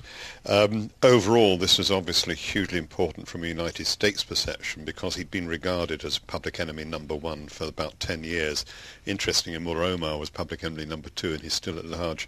Um, 0.46 0.90
overall, 1.02 1.58
this 1.58 1.78
was 1.78 1.90
obviously 1.90 2.34
hugely 2.34 2.78
important 2.78 3.28
from 3.28 3.44
a 3.44 3.48
United 3.48 3.86
States 3.86 4.24
perception 4.24 4.84
because 4.84 5.16
he'd 5.16 5.30
been 5.30 5.46
regarded 5.46 6.04
as 6.04 6.18
public 6.18 6.58
enemy 6.58 6.84
number 6.84 7.14
one 7.14 7.48
for 7.48 7.66
about 7.66 8.00
10 8.00 8.24
years. 8.24 8.64
Interestingly, 9.06 9.58
Mullah 9.58 9.92
Omar 9.92 10.18
was 10.18 10.30
public 10.30 10.64
enemy 10.64 10.86
number 10.86 11.08
two 11.10 11.32
and 11.32 11.42
he's 11.42 11.54
still 11.54 11.78
at 11.78 11.84
large. 11.84 12.26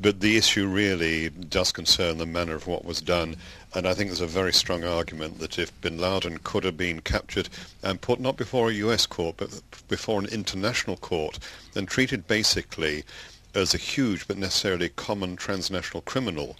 But 0.00 0.20
the 0.20 0.36
issue 0.36 0.66
really 0.66 1.28
does 1.28 1.72
concern 1.72 2.18
the 2.18 2.26
manner 2.26 2.54
of 2.54 2.66
what 2.66 2.84
was 2.84 3.00
done. 3.00 3.36
And 3.74 3.86
I 3.86 3.94
think 3.94 4.08
there's 4.08 4.20
a 4.20 4.26
very 4.26 4.52
strong 4.52 4.84
argument 4.84 5.38
that 5.40 5.58
if 5.58 5.78
bin 5.80 5.98
Laden 5.98 6.38
could 6.42 6.64
have 6.64 6.76
been 6.76 7.00
captured 7.00 7.48
and 7.82 8.00
put 8.00 8.18
not 8.18 8.36
before 8.36 8.70
a 8.70 8.74
US 8.74 9.06
court 9.06 9.36
but 9.36 9.60
before 9.88 10.18
an 10.20 10.26
international 10.26 10.96
court 10.96 11.38
and 11.74 11.86
treated 11.86 12.26
basically 12.26 13.04
as 13.54 13.74
a 13.74 13.78
huge 13.78 14.28
but 14.28 14.38
necessarily 14.38 14.88
common 14.90 15.36
transnational 15.36 16.02
criminal, 16.02 16.56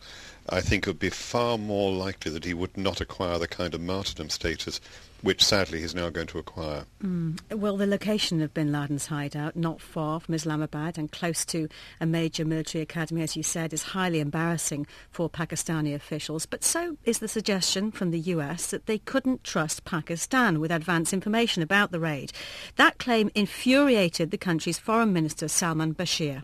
I 0.48 0.60
think 0.60 0.86
it 0.86 0.90
would 0.90 0.98
be 0.98 1.10
far 1.10 1.58
more 1.58 1.92
likely 1.92 2.32
that 2.32 2.44
he 2.44 2.54
would 2.54 2.76
not 2.76 3.00
acquire 3.00 3.38
the 3.38 3.48
kind 3.48 3.74
of 3.74 3.80
martyrdom 3.80 4.30
status 4.30 4.80
which 5.22 5.44
sadly 5.44 5.80
he's 5.80 5.94
now 5.94 6.10
going 6.10 6.26
to 6.28 6.38
acquire. 6.38 6.84
Mm. 7.02 7.40
Well, 7.52 7.76
the 7.76 7.86
location 7.86 8.40
of 8.40 8.54
bin 8.54 8.70
Laden's 8.72 9.06
hideout, 9.06 9.56
not 9.56 9.80
far 9.80 10.20
from 10.20 10.34
Islamabad 10.34 10.96
and 10.96 11.10
close 11.10 11.44
to 11.46 11.68
a 12.00 12.06
major 12.06 12.44
military 12.44 12.82
academy, 12.82 13.22
as 13.22 13.36
you 13.36 13.42
said, 13.42 13.72
is 13.72 13.82
highly 13.82 14.20
embarrassing 14.20 14.86
for 15.10 15.28
Pakistani 15.28 15.94
officials. 15.94 16.46
But 16.46 16.62
so 16.62 16.96
is 17.04 17.18
the 17.18 17.28
suggestion 17.28 17.90
from 17.90 18.10
the 18.10 18.20
US 18.20 18.70
that 18.70 18.86
they 18.86 18.98
couldn't 18.98 19.44
trust 19.44 19.84
Pakistan 19.84 20.60
with 20.60 20.70
advance 20.70 21.12
information 21.12 21.62
about 21.62 21.90
the 21.90 22.00
raid. 22.00 22.32
That 22.76 22.98
claim 22.98 23.30
infuriated 23.34 24.30
the 24.30 24.38
country's 24.38 24.78
foreign 24.78 25.12
minister, 25.12 25.48
Salman 25.48 25.94
Bashir. 25.94 26.42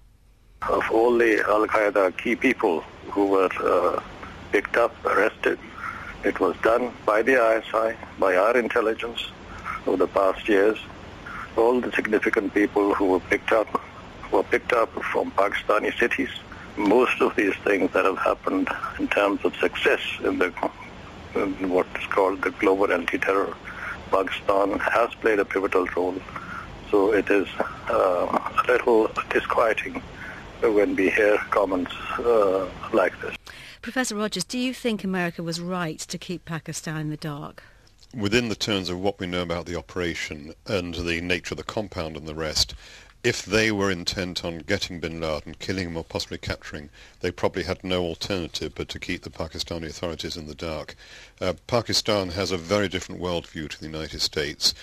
Of 0.68 0.90
all 0.90 1.18
the 1.18 1.44
al-Qaeda 1.46 2.16
key 2.16 2.36
people 2.36 2.80
who 3.10 3.26
were 3.26 3.50
uh, 3.60 4.02
picked 4.50 4.76
up, 4.78 4.94
arrested, 5.04 5.58
it 6.24 6.40
was 6.40 6.56
done 6.62 6.90
by 7.04 7.20
the 7.20 7.34
ISI, 7.34 7.96
by 8.18 8.34
our 8.36 8.56
intelligence 8.56 9.26
over 9.86 9.98
the 9.98 10.06
past 10.06 10.48
years. 10.48 10.78
All 11.56 11.80
the 11.82 11.92
significant 11.92 12.54
people 12.54 12.94
who 12.94 13.08
were 13.08 13.20
picked 13.20 13.52
up 13.52 13.68
were 14.32 14.42
picked 14.42 14.72
up 14.72 14.90
from 15.02 15.30
Pakistani 15.32 15.96
cities. 15.98 16.30
Most 16.78 17.20
of 17.20 17.36
these 17.36 17.54
things 17.56 17.92
that 17.92 18.06
have 18.06 18.18
happened 18.18 18.68
in 18.98 19.06
terms 19.08 19.44
of 19.44 19.54
success 19.56 20.00
in, 20.24 20.38
the, 20.38 20.52
in 21.34 21.68
what 21.68 21.86
is 22.00 22.06
called 22.06 22.40
the 22.40 22.50
global 22.52 22.90
anti-terror, 22.90 23.54
Pakistan 24.10 24.78
has 24.78 25.14
played 25.16 25.38
a 25.40 25.44
pivotal 25.44 25.86
role. 25.94 26.16
So 26.90 27.12
it 27.12 27.28
is 27.28 27.48
uh, 27.90 27.92
a 27.92 28.64
little 28.66 29.10
disquieting 29.28 30.02
when 30.60 30.96
we 30.96 31.10
hear 31.10 31.36
comments 31.50 31.92
uh, 32.18 32.68
like 32.92 33.18
this. 33.20 33.36
Professor 33.82 34.16
Rogers, 34.16 34.44
do 34.44 34.58
you 34.58 34.72
think 34.72 35.04
America 35.04 35.42
was 35.42 35.60
right 35.60 35.98
to 35.98 36.18
keep 36.18 36.44
Pakistan 36.44 37.00
in 37.02 37.10
the 37.10 37.16
dark? 37.16 37.62
Within 38.16 38.48
the 38.48 38.54
terms 38.54 38.88
of 38.88 39.00
what 39.00 39.18
we 39.18 39.26
know 39.26 39.42
about 39.42 39.66
the 39.66 39.76
operation 39.76 40.54
and 40.66 40.94
the 40.94 41.20
nature 41.20 41.52
of 41.52 41.58
the 41.58 41.64
compound 41.64 42.16
and 42.16 42.26
the 42.26 42.34
rest, 42.34 42.74
if 43.24 43.44
they 43.44 43.72
were 43.72 43.90
intent 43.90 44.44
on 44.44 44.58
getting 44.58 45.00
bin 45.00 45.18
Laden, 45.18 45.56
killing 45.58 45.88
him 45.88 45.96
or 45.96 46.04
possibly 46.04 46.36
capturing, 46.36 46.90
they 47.20 47.30
probably 47.30 47.62
had 47.62 47.82
no 47.82 48.02
alternative 48.04 48.74
but 48.74 48.88
to 48.90 48.98
keep 48.98 49.22
the 49.22 49.30
Pakistani 49.30 49.86
authorities 49.86 50.36
in 50.36 50.46
the 50.46 50.54
dark. 50.54 50.94
Uh, 51.40 51.54
Pakistan 51.66 52.28
has 52.30 52.50
a 52.50 52.58
very 52.58 52.86
different 52.86 53.20
worldview 53.20 53.68
to 53.70 53.80
the 53.80 53.86
United 53.86 54.20
States 54.20 54.74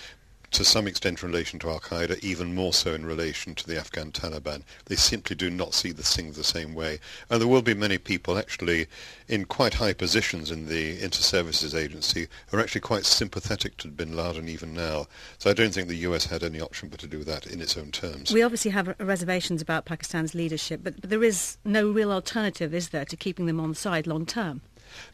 to 0.52 0.64
some 0.64 0.86
extent 0.86 1.22
in 1.22 1.28
relation 1.28 1.58
to 1.58 1.70
Al-Qaeda, 1.70 2.22
even 2.22 2.54
more 2.54 2.72
so 2.72 2.94
in 2.94 3.06
relation 3.06 3.54
to 3.54 3.66
the 3.66 3.78
Afghan 3.78 4.12
Taliban. 4.12 4.62
They 4.86 4.96
simply 4.96 5.34
do 5.34 5.50
not 5.50 5.74
see 5.74 5.92
the 5.92 6.02
thing 6.02 6.32
the 6.32 6.44
same 6.44 6.74
way. 6.74 7.00
And 7.28 7.40
there 7.40 7.48
will 7.48 7.62
be 7.62 7.74
many 7.74 7.98
people 7.98 8.38
actually 8.38 8.86
in 9.28 9.46
quite 9.46 9.74
high 9.74 9.94
positions 9.94 10.50
in 10.50 10.68
the 10.68 11.02
Inter-Services 11.02 11.74
Agency 11.74 12.28
who 12.48 12.58
are 12.58 12.60
actually 12.60 12.82
quite 12.82 13.06
sympathetic 13.06 13.76
to 13.78 13.88
bin 13.88 14.14
Laden 14.14 14.48
even 14.48 14.74
now. 14.74 15.06
So 15.38 15.50
I 15.50 15.54
don't 15.54 15.72
think 15.72 15.88
the 15.88 15.96
US 15.96 16.26
had 16.26 16.42
any 16.42 16.60
option 16.60 16.88
but 16.88 17.00
to 17.00 17.06
do 17.06 17.24
that 17.24 17.46
in 17.46 17.60
its 17.60 17.76
own 17.76 17.90
terms. 17.90 18.32
We 18.32 18.42
obviously 18.42 18.70
have 18.72 18.94
reservations 18.98 19.62
about 19.62 19.86
Pakistan's 19.86 20.34
leadership, 20.34 20.80
but, 20.82 21.00
but 21.00 21.10
there 21.10 21.24
is 21.24 21.56
no 21.64 21.90
real 21.90 22.12
alternative, 22.12 22.74
is 22.74 22.90
there, 22.90 23.06
to 23.06 23.16
keeping 23.16 23.46
them 23.46 23.58
on 23.58 23.74
side 23.74 24.06
long 24.06 24.26
term? 24.26 24.60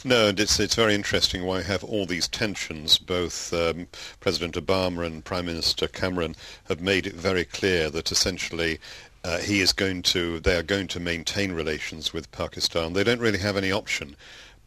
No, 0.04 0.28
and 0.28 0.40
it's 0.40 0.60
it's 0.60 0.74
very 0.74 0.94
interesting 0.94 1.44
why 1.44 1.58
I 1.58 1.62
have 1.62 1.84
all 1.84 2.06
these 2.06 2.28
tensions. 2.28 2.98
Both 2.98 3.52
um, 3.52 3.88
President 4.20 4.54
Obama 4.54 5.06
and 5.06 5.24
Prime 5.24 5.46
Minister 5.46 5.88
Cameron 5.88 6.36
have 6.68 6.80
made 6.80 7.06
it 7.06 7.14
very 7.14 7.44
clear 7.44 7.90
that 7.90 8.12
essentially 8.12 8.78
uh, 9.24 9.38
he 9.38 9.60
is 9.60 9.72
going 9.72 10.02
to 10.02 10.40
they 10.40 10.56
are 10.56 10.62
going 10.62 10.88
to 10.88 11.00
maintain 11.00 11.52
relations 11.52 12.12
with 12.12 12.30
Pakistan. 12.32 12.92
They 12.92 13.04
don't 13.04 13.20
really 13.20 13.38
have 13.38 13.56
any 13.56 13.72
option 13.72 14.16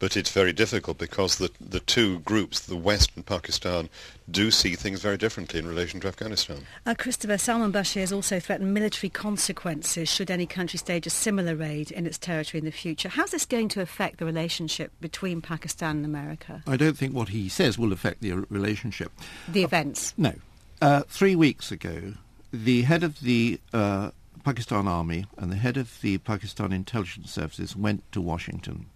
but 0.02 0.16
it's 0.16 0.32
very 0.32 0.52
difficult 0.52 0.98
because 0.98 1.36
the 1.36 1.48
the 1.60 1.78
two 1.78 2.18
groups, 2.18 2.58
the 2.58 2.74
West 2.74 3.12
and 3.14 3.24
Pakistan, 3.24 3.88
do 4.28 4.50
see 4.50 4.74
things 4.74 5.00
very 5.00 5.16
differently 5.16 5.60
in 5.60 5.66
relation 5.68 6.00
to 6.00 6.08
Afghanistan. 6.08 6.66
Uh, 6.84 6.92
Christopher, 6.98 7.38
Salman 7.38 7.72
Bashir 7.72 8.00
has 8.00 8.12
also 8.12 8.40
threatened 8.40 8.74
military 8.74 9.08
consequences 9.08 10.08
should 10.08 10.28
any 10.28 10.44
country 10.44 10.76
stage 10.76 11.06
a 11.06 11.10
similar 11.10 11.54
raid 11.54 11.92
in 11.92 12.04
its 12.04 12.18
territory 12.18 12.58
in 12.58 12.64
the 12.64 12.72
future. 12.72 13.08
How's 13.08 13.30
this 13.30 13.46
going 13.46 13.68
to 13.68 13.80
affect 13.80 14.18
the 14.18 14.24
relationship 14.24 14.90
between 15.00 15.40
Pakistan 15.40 15.98
and 15.98 16.04
America? 16.04 16.64
I 16.66 16.76
don't 16.76 16.98
think 16.98 17.14
what 17.14 17.28
he 17.28 17.48
says 17.48 17.78
will 17.78 17.92
affect 17.92 18.22
the 18.22 18.32
relationship. 18.32 19.12
The 19.46 19.62
events? 19.62 20.14
Uh, 20.18 20.22
no. 20.22 20.34
Uh, 20.80 21.02
three 21.06 21.36
weeks 21.36 21.70
ago, 21.70 22.14
the 22.52 22.82
head 22.82 23.04
of 23.04 23.20
the 23.20 23.60
uh, 23.72 24.10
Pakistan 24.44 24.88
Army 24.88 25.26
and 25.38 25.52
the 25.52 25.56
head 25.56 25.76
of 25.76 26.00
the 26.00 26.18
Pakistan 26.18 26.72
intelligence 26.72 27.30
services 27.30 27.76
went 27.76 28.02
to 28.10 28.20
Washington 28.20 28.86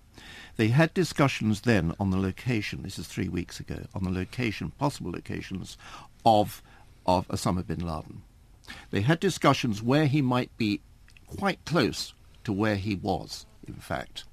they 0.56 0.68
had 0.68 0.94
discussions 0.94 1.62
then 1.62 1.94
on 2.00 2.10
the 2.10 2.16
location, 2.16 2.82
this 2.82 2.98
is 2.98 3.06
three 3.06 3.28
weeks 3.28 3.60
ago, 3.60 3.86
on 3.94 4.04
the 4.04 4.10
location, 4.10 4.72
possible 4.78 5.10
locations 5.10 5.76
of, 6.24 6.62
of 7.04 7.28
Osama 7.28 7.66
bin 7.66 7.86
Laden. 7.86 8.22
They 8.90 9.02
had 9.02 9.20
discussions 9.20 9.82
where 9.82 10.06
he 10.06 10.22
might 10.22 10.56
be 10.56 10.80
quite 11.26 11.64
close 11.64 12.14
to 12.44 12.52
where 12.52 12.76
he 12.76 12.94
was, 12.94 13.46
in 13.66 13.74
fact. 13.74 14.24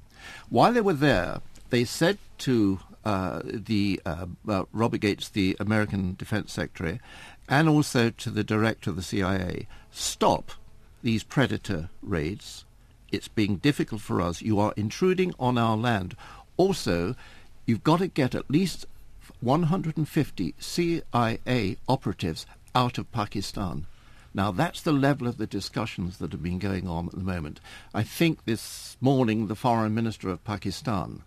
While 0.49 0.73
they 0.73 0.81
were 0.81 0.93
there, 0.93 1.41
they 1.69 1.83
said 1.83 2.17
to 2.39 2.79
uh, 3.03 3.41
the 3.43 3.99
uh, 4.05 4.27
uh, 4.47 4.63
Robert 4.71 4.99
Gates, 4.99 5.27
the 5.27 5.57
American 5.59 6.15
Defense 6.15 6.53
Secretary, 6.53 6.99
and 7.49 7.67
also 7.67 8.09
to 8.09 8.29
the 8.29 8.43
director 8.43 8.89
of 8.89 8.95
the 8.95 9.01
CIA, 9.01 9.67
stop 9.91 10.51
these 11.01 11.23
predator 11.23 11.89
raids 12.01 12.63
it's 13.13 13.27
being 13.27 13.57
difficult 13.57 14.01
for 14.01 14.19
us. 14.19 14.41
You 14.41 14.59
are 14.59 14.73
intruding 14.75 15.33
on 15.39 15.57
our 15.57 15.77
land. 15.77 16.15
Also, 16.57 17.15
you've 17.65 17.83
got 17.83 17.99
to 17.99 18.07
get 18.07 18.35
at 18.35 18.49
least 18.49 18.85
150 19.39 20.55
CIA 20.59 21.77
operatives 21.87 22.45
out 22.73 22.97
of 22.97 23.11
Pakistan. 23.11 23.85
Now, 24.33 24.51
that's 24.51 24.81
the 24.81 24.91
level 24.91 25.27
of 25.27 25.37
the 25.37 25.45
discussions 25.45 26.17
that 26.17 26.31
have 26.31 26.41
been 26.41 26.57
going 26.57 26.87
on 26.87 27.05
at 27.05 27.13
the 27.13 27.19
moment. 27.19 27.59
I 27.93 28.01
think 28.01 28.45
this 28.45 28.97
morning 28.99 29.45
the 29.45 29.55
foreign 29.55 29.93
minister 29.93 30.29
of 30.29 30.43
Pakistan 30.43 31.21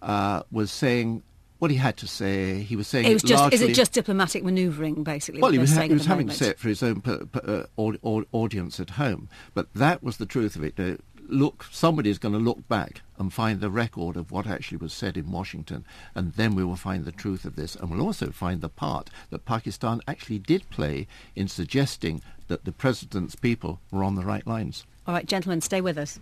uh, 0.00 0.44
was 0.52 0.70
saying 0.70 1.24
what 1.60 1.70
he 1.70 1.76
had 1.76 1.96
to 1.98 2.08
say. 2.08 2.60
He 2.62 2.74
was 2.74 2.88
saying 2.88 3.04
it 3.04 3.12
was 3.12 3.22
just, 3.22 3.40
largely, 3.40 3.54
is 3.56 3.62
it 3.62 3.74
just 3.74 3.92
diplomatic 3.92 4.42
manoeuvring, 4.42 5.04
basically? 5.04 5.42
Well, 5.42 5.52
he 5.52 5.58
was, 5.58 5.74
ha- 5.74 5.82
he 5.82 5.92
was 5.92 6.06
having 6.06 6.26
moment? 6.26 6.38
to 6.38 6.44
say 6.44 6.50
it 6.50 6.58
for 6.58 6.68
his 6.68 6.82
own 6.82 7.02
per, 7.02 7.26
per, 7.26 7.66
uh, 7.76 7.92
audience 8.32 8.80
at 8.80 8.90
home. 8.90 9.28
But 9.54 9.72
that 9.74 10.02
was 10.02 10.16
the 10.16 10.26
truth 10.26 10.56
of 10.56 10.64
it. 10.64 10.80
Uh, 10.80 10.96
look, 11.28 11.66
somebody 11.70 12.08
is 12.08 12.18
going 12.18 12.32
to 12.32 12.40
look 12.40 12.66
back 12.66 13.02
and 13.18 13.30
find 13.30 13.60
the 13.60 13.68
record 13.68 14.16
of 14.16 14.32
what 14.32 14.46
actually 14.46 14.78
was 14.78 14.94
said 14.94 15.18
in 15.18 15.30
Washington, 15.30 15.84
and 16.14 16.32
then 16.32 16.54
we 16.54 16.64
will 16.64 16.76
find 16.76 17.04
the 17.04 17.12
truth 17.12 17.44
of 17.44 17.56
this, 17.56 17.76
and 17.76 17.90
we'll 17.90 18.06
also 18.06 18.30
find 18.30 18.62
the 18.62 18.70
part 18.70 19.10
that 19.28 19.44
Pakistan 19.44 20.00
actually 20.08 20.38
did 20.38 20.68
play 20.70 21.06
in 21.36 21.46
suggesting 21.46 22.22
that 22.48 22.64
the 22.64 22.72
president's 22.72 23.36
people 23.36 23.80
were 23.90 24.02
on 24.02 24.14
the 24.14 24.24
right 24.24 24.46
lines. 24.46 24.86
All 25.06 25.12
right, 25.12 25.26
gentlemen, 25.26 25.60
stay 25.60 25.82
with 25.82 25.98
us. 25.98 26.18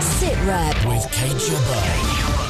Sit 0.00 0.36
rep 0.46 0.74
with 0.86 1.10
Kate 1.12 1.36
Jabbar. 1.36 2.49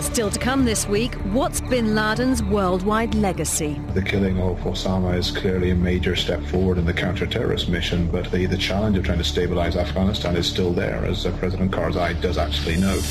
Still 0.00 0.30
to 0.30 0.38
come 0.38 0.64
this 0.64 0.88
week, 0.88 1.14
what's 1.32 1.60
bin 1.60 1.94
Laden's 1.94 2.42
worldwide 2.42 3.14
legacy? 3.14 3.78
The 3.92 4.02
killing 4.02 4.40
of 4.40 4.58
Osama 4.60 5.14
is 5.16 5.30
clearly 5.30 5.70
a 5.70 5.74
major 5.74 6.16
step 6.16 6.42
forward 6.44 6.78
in 6.78 6.86
the 6.86 6.92
counter-terrorist 6.92 7.68
mission, 7.68 8.10
but 8.10 8.30
the, 8.32 8.46
the 8.46 8.56
challenge 8.56 8.96
of 8.96 9.04
trying 9.04 9.18
to 9.18 9.24
stabilize 9.24 9.76
Afghanistan 9.76 10.36
is 10.36 10.46
still 10.46 10.72
there, 10.72 11.04
as 11.04 11.26
uh, 11.26 11.32
President 11.38 11.70
Karzai 11.70 12.18
does 12.20 12.38
actually 12.38 12.76
note. 12.76 13.02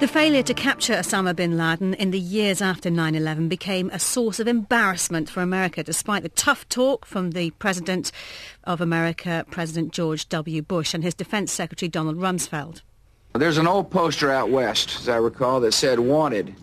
The 0.00 0.08
failure 0.08 0.42
to 0.42 0.54
capture 0.54 0.94
Osama 0.94 1.36
bin 1.36 1.56
Laden 1.56 1.94
in 1.94 2.10
the 2.10 2.18
years 2.18 2.60
after 2.60 2.90
9-11 2.90 3.48
became 3.48 3.88
a 3.90 3.98
source 4.00 4.40
of 4.40 4.48
embarrassment 4.48 5.28
for 5.28 5.42
America, 5.42 5.82
despite 5.82 6.22
the 6.22 6.28
tough 6.30 6.68
talk 6.68 7.04
from 7.04 7.32
the 7.32 7.50
President 7.50 8.10
of 8.64 8.80
America, 8.80 9.44
President 9.50 9.92
George 9.92 10.28
W. 10.30 10.62
Bush, 10.62 10.92
and 10.94 11.04
his 11.04 11.14
Defense 11.14 11.52
Secretary 11.52 11.88
Donald 11.88 12.16
Rumsfeld. 12.16 12.80
There's 13.34 13.58
an 13.58 13.66
old 13.66 13.90
poster 13.90 14.30
out 14.30 14.50
west, 14.50 14.94
as 15.00 15.08
I 15.08 15.16
recall, 15.16 15.60
that 15.60 15.72
said, 15.72 15.98
wanted, 15.98 16.54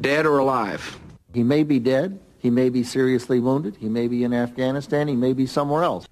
dead 0.00 0.24
or 0.24 0.38
alive. 0.38 0.98
He 1.34 1.42
may 1.42 1.64
be 1.64 1.80
dead. 1.80 2.20
He 2.38 2.48
may 2.48 2.68
be 2.68 2.84
seriously 2.84 3.40
wounded. 3.40 3.76
He 3.76 3.88
may 3.88 4.06
be 4.06 4.22
in 4.22 4.32
Afghanistan. 4.32 5.08
He 5.08 5.16
may 5.16 5.32
be 5.32 5.46
somewhere 5.46 5.82
else. 5.82 6.06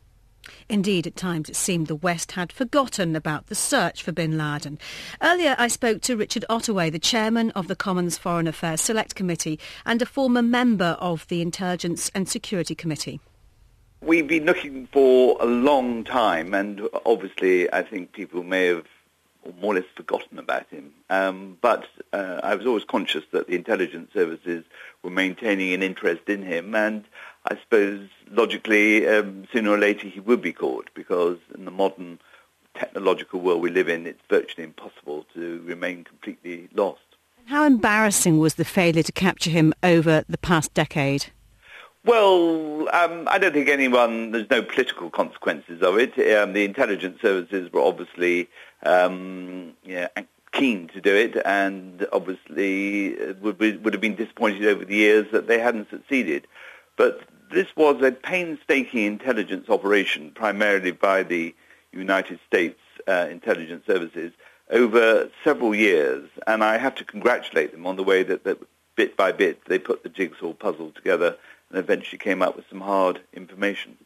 Indeed, 0.69 1.07
at 1.07 1.15
times 1.15 1.49
it 1.49 1.57
seemed 1.57 1.87
the 1.87 1.95
West 1.95 2.33
had 2.33 2.53
forgotten 2.53 3.15
about 3.15 3.47
the 3.47 3.55
search 3.55 4.03
for 4.03 4.11
bin 4.11 4.37
Laden. 4.37 4.79
Earlier 5.23 5.55
I 5.59 5.69
spoke 5.69 6.03
to 6.03 6.17
Richard 6.17 6.45
Ottaway, 6.51 6.91
the 6.91 6.99
chairman 6.99 7.51
of 7.53 7.69
the 7.69 7.77
Commons 7.77 8.19
Foreign 8.19 8.49
Affairs 8.49 8.81
Select 8.81 9.15
Committee 9.15 9.61
and 9.87 10.03
a 10.03 10.07
former 10.07 10.43
member 10.43 10.97
of 10.99 11.27
the 11.29 11.41
Intelligence 11.41 12.11
and 12.15 12.29
Security 12.29 12.75
Committee. 12.75 13.21
We've 14.03 14.29
been 14.29 14.45
looking 14.45 14.89
for 14.93 15.39
a 15.41 15.47
long 15.47 16.05
time, 16.05 16.53
and 16.53 16.83
obviously 17.07 17.73
I 17.73 17.83
think 17.83 18.13
people 18.13 18.43
may 18.43 18.67
have 18.67 18.79
or 18.79 18.83
more 19.61 19.73
or 19.73 19.77
less 19.77 19.85
forgotten 19.95 20.39
about 20.39 20.69
him. 20.69 20.93
Um, 21.11 21.59
but 21.61 21.87
uh, 22.13 22.41
I 22.43 22.55
was 22.55 22.67
always 22.67 22.85
conscious 22.85 23.25
that 23.33 23.47
the 23.47 23.55
intelligence 23.55 24.13
services 24.13 24.65
were 25.03 25.11
maintaining 25.11 25.73
an 25.73 25.83
interest 25.83 26.29
in 26.29 26.43
him, 26.43 26.75
and 26.75 27.05
I 27.51 27.59
suppose 27.61 28.09
logically, 28.31 29.07
um, 29.07 29.47
sooner 29.53 29.71
or 29.71 29.79
later 29.79 30.09
he 30.09 30.21
would 30.21 30.43
be 30.43 30.53
caught 30.53 30.91
because 30.95 31.39
in 31.55 31.65
the 31.65 31.71
modern 31.71 32.19
technological 32.75 33.41
world 33.41 33.63
we 33.63 33.71
live 33.71 33.89
in, 33.89 34.07
it's 34.07 34.23
virtually 34.29 34.65
impossible 34.65 35.27
to 35.35 35.63
remain 35.65 36.05
completely 36.05 36.69
lost. 36.75 37.01
How 37.47 37.65
embarrassing 37.65 38.39
was 38.39 38.55
the 38.55 38.65
failure 38.65 39.03
to 39.03 39.13
capture 39.13 39.51
him 39.51 39.75
over 39.83 40.25
the 40.29 40.39
past 40.39 40.73
decade? 40.73 41.27
Well, 42.05 42.87
um, 42.93 43.27
I 43.31 43.39
don't 43.39 43.55
think 43.55 43.71
anyone, 43.71 44.31
there's 44.33 44.51
no 44.51 44.63
political 44.63 45.09
consequences 45.09 45.81
of 45.81 45.99
it. 45.99 46.13
Um, 46.37 46.53
the 46.53 46.65
intelligence 46.65 47.19
services 47.23 47.73
were 47.73 47.81
obviously 47.81 48.51
um, 48.83 49.73
yeah, 49.85 50.09
keen 50.53 50.89
to 50.89 51.01
do 51.01 51.15
it 51.15 51.37
and 51.47 52.07
obviously 52.13 53.19
uh, 53.19 53.33
would, 53.41 53.59
would 53.59 53.95
have 53.95 54.03
been 54.03 54.17
disappointed 54.17 54.67
over 54.67 54.85
the 54.85 54.95
years 54.95 55.27
that 55.33 55.47
they 55.49 55.59
hadn't 55.59 55.89
succeeded. 55.89 56.47
But 56.99 57.23
this 57.51 57.69
was 57.75 58.03
a 58.03 58.13
painstaking 58.13 59.05
intelligence 59.05 59.71
operation, 59.71 60.31
primarily 60.35 60.91
by 60.91 61.23
the 61.23 61.55
United 61.93 62.39
States 62.47 62.79
uh, 63.09 63.29
intelligence 63.31 63.85
services, 63.87 64.33
over 64.71 65.31
several 65.43 65.75
years. 65.75 66.29
And 66.47 66.63
I 66.63 66.77
have 66.77 66.95
to 66.97 67.05
congratulate 67.05 67.73
them 67.73 67.87
on 67.87 67.97
the 67.97 68.05
way 68.05 68.23
that, 68.25 68.45
that 68.45 68.59
bit 68.95 69.17
by 69.17 69.33
bit 69.33 69.65
they 69.67 69.79
put 69.79 70.03
the 70.03 70.09
jigsaw 70.09 70.53
puzzle 70.53 70.93
together 70.93 71.37
and 71.75 71.83
eventually 71.83 72.19
came 72.19 72.41
up 72.41 72.57
with 72.57 72.65
some 72.71 72.81
hard 72.81 73.21
information. 73.33 73.97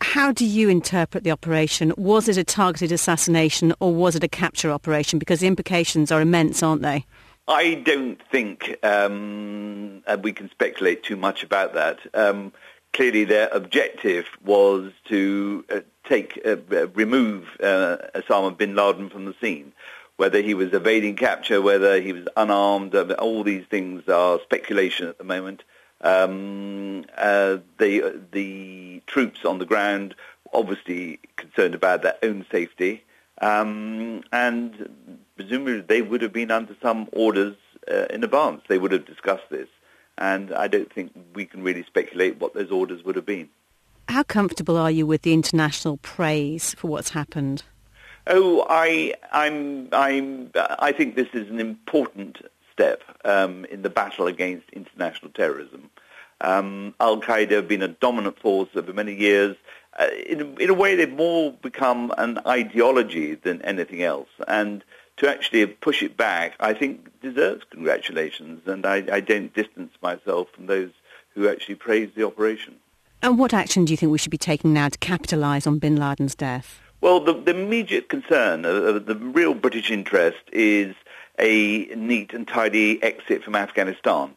How 0.00 0.30
do 0.30 0.44
you 0.44 0.68
interpret 0.68 1.24
the 1.24 1.32
operation? 1.32 1.92
Was 1.96 2.28
it 2.28 2.36
a 2.36 2.44
targeted 2.44 2.92
assassination 2.92 3.74
or 3.80 3.92
was 3.92 4.14
it 4.14 4.22
a 4.22 4.28
capture 4.28 4.70
operation? 4.70 5.18
Because 5.18 5.40
the 5.40 5.48
implications 5.48 6.12
are 6.12 6.20
immense, 6.20 6.62
aren't 6.62 6.82
they? 6.82 7.04
I 7.48 7.74
don't 7.74 8.20
think 8.30 8.76
um, 8.84 10.02
we 10.22 10.32
can 10.32 10.50
speculate 10.50 11.02
too 11.02 11.16
much 11.16 11.42
about 11.42 11.74
that. 11.74 11.98
Um, 12.14 12.52
clearly, 12.92 13.24
their 13.24 13.48
objective 13.48 14.26
was 14.44 14.92
to 15.06 15.64
uh, 15.70 15.80
take, 16.08 16.40
uh, 16.46 16.56
remove 16.88 17.48
uh, 17.60 17.96
Osama 18.14 18.56
bin 18.56 18.76
Laden 18.76 19.10
from 19.10 19.24
the 19.24 19.34
scene. 19.40 19.72
Whether 20.16 20.42
he 20.42 20.54
was 20.54 20.72
evading 20.72 21.16
capture, 21.16 21.60
whether 21.62 22.00
he 22.00 22.12
was 22.12 22.28
unarmed, 22.36 22.94
uh, 22.94 23.14
all 23.18 23.42
these 23.42 23.64
things 23.66 24.08
are 24.08 24.38
speculation 24.42 25.08
at 25.08 25.18
the 25.18 25.24
moment. 25.24 25.64
Um, 26.00 27.04
uh, 27.16 27.58
the 27.78 28.20
the 28.30 29.02
troops 29.06 29.44
on 29.44 29.58
the 29.58 29.66
ground 29.66 30.14
obviously 30.52 31.18
concerned 31.36 31.74
about 31.74 32.02
their 32.02 32.16
own 32.22 32.46
safety, 32.50 33.04
um, 33.40 34.22
and 34.32 35.18
presumably 35.36 35.80
they 35.80 36.02
would 36.02 36.22
have 36.22 36.32
been 36.32 36.50
under 36.50 36.76
some 36.80 37.08
orders 37.12 37.56
uh, 37.90 38.06
in 38.10 38.22
advance. 38.22 38.62
They 38.68 38.78
would 38.78 38.92
have 38.92 39.06
discussed 39.06 39.50
this, 39.50 39.68
and 40.16 40.52
I 40.52 40.68
don't 40.68 40.92
think 40.92 41.12
we 41.34 41.46
can 41.46 41.62
really 41.62 41.84
speculate 41.84 42.40
what 42.40 42.54
those 42.54 42.70
orders 42.70 43.02
would 43.04 43.16
have 43.16 43.26
been. 43.26 43.48
How 44.08 44.22
comfortable 44.22 44.76
are 44.76 44.90
you 44.90 45.06
with 45.06 45.22
the 45.22 45.34
international 45.34 45.98
praise 45.98 46.74
for 46.74 46.88
what's 46.88 47.10
happened? 47.10 47.62
Oh, 48.26 48.66
I, 48.68 49.14
I'm, 49.32 49.88
I'm, 49.92 50.50
I 50.54 50.92
think 50.92 51.14
this 51.14 51.28
is 51.32 51.48
an 51.50 51.60
important 51.60 52.38
step 52.72 53.02
um, 53.24 53.64
in 53.66 53.82
the 53.82 53.90
battle 53.90 54.26
against 54.26 54.68
international 54.70 55.30
terrorism. 55.32 55.87
Um, 56.40 56.94
Al 57.00 57.20
Qaeda 57.20 57.50
have 57.52 57.68
been 57.68 57.82
a 57.82 57.88
dominant 57.88 58.38
force 58.38 58.68
over 58.74 58.92
many 58.92 59.14
years. 59.14 59.56
Uh, 59.98 60.06
in, 60.26 60.56
in, 60.58 60.70
a 60.70 60.74
way, 60.74 60.94
they've 60.94 61.12
more 61.12 61.52
become 61.52 62.12
an 62.18 62.38
ideology 62.46 63.34
than 63.34 63.60
anything 63.62 64.02
else. 64.02 64.28
And 64.46 64.84
to 65.16 65.28
actually 65.28 65.66
push 65.66 66.02
it 66.02 66.16
back, 66.16 66.54
I 66.60 66.74
think 66.74 67.20
deserves 67.20 67.64
congratulations. 67.70 68.62
And 68.66 68.86
I, 68.86 69.04
I 69.10 69.20
don't 69.20 69.52
distance 69.52 69.92
myself 70.00 70.48
from 70.54 70.66
those 70.66 70.90
who 71.34 71.48
actually 71.48 71.74
praise 71.74 72.10
the 72.14 72.24
operation. 72.24 72.76
And 73.20 73.38
what 73.38 73.52
action 73.52 73.84
do 73.84 73.92
you 73.92 73.96
think 73.96 74.12
we 74.12 74.18
should 74.18 74.30
be 74.30 74.38
taking 74.38 74.72
now 74.72 74.88
to 74.88 74.98
capitalise 74.98 75.66
on 75.66 75.80
bin 75.80 75.96
Laden's 75.96 76.36
death? 76.36 76.80
Well, 77.00 77.20
the, 77.20 77.32
the 77.32 77.50
immediate 77.50 78.08
concern, 78.08 78.64
uh, 78.64 78.98
the 78.98 79.16
real 79.16 79.54
British 79.54 79.90
interest, 79.90 80.38
is 80.52 80.94
a 81.38 81.86
neat 81.96 82.32
and 82.32 82.46
tidy 82.46 83.02
exit 83.02 83.44
from 83.44 83.54
Afghanistan. 83.54 84.34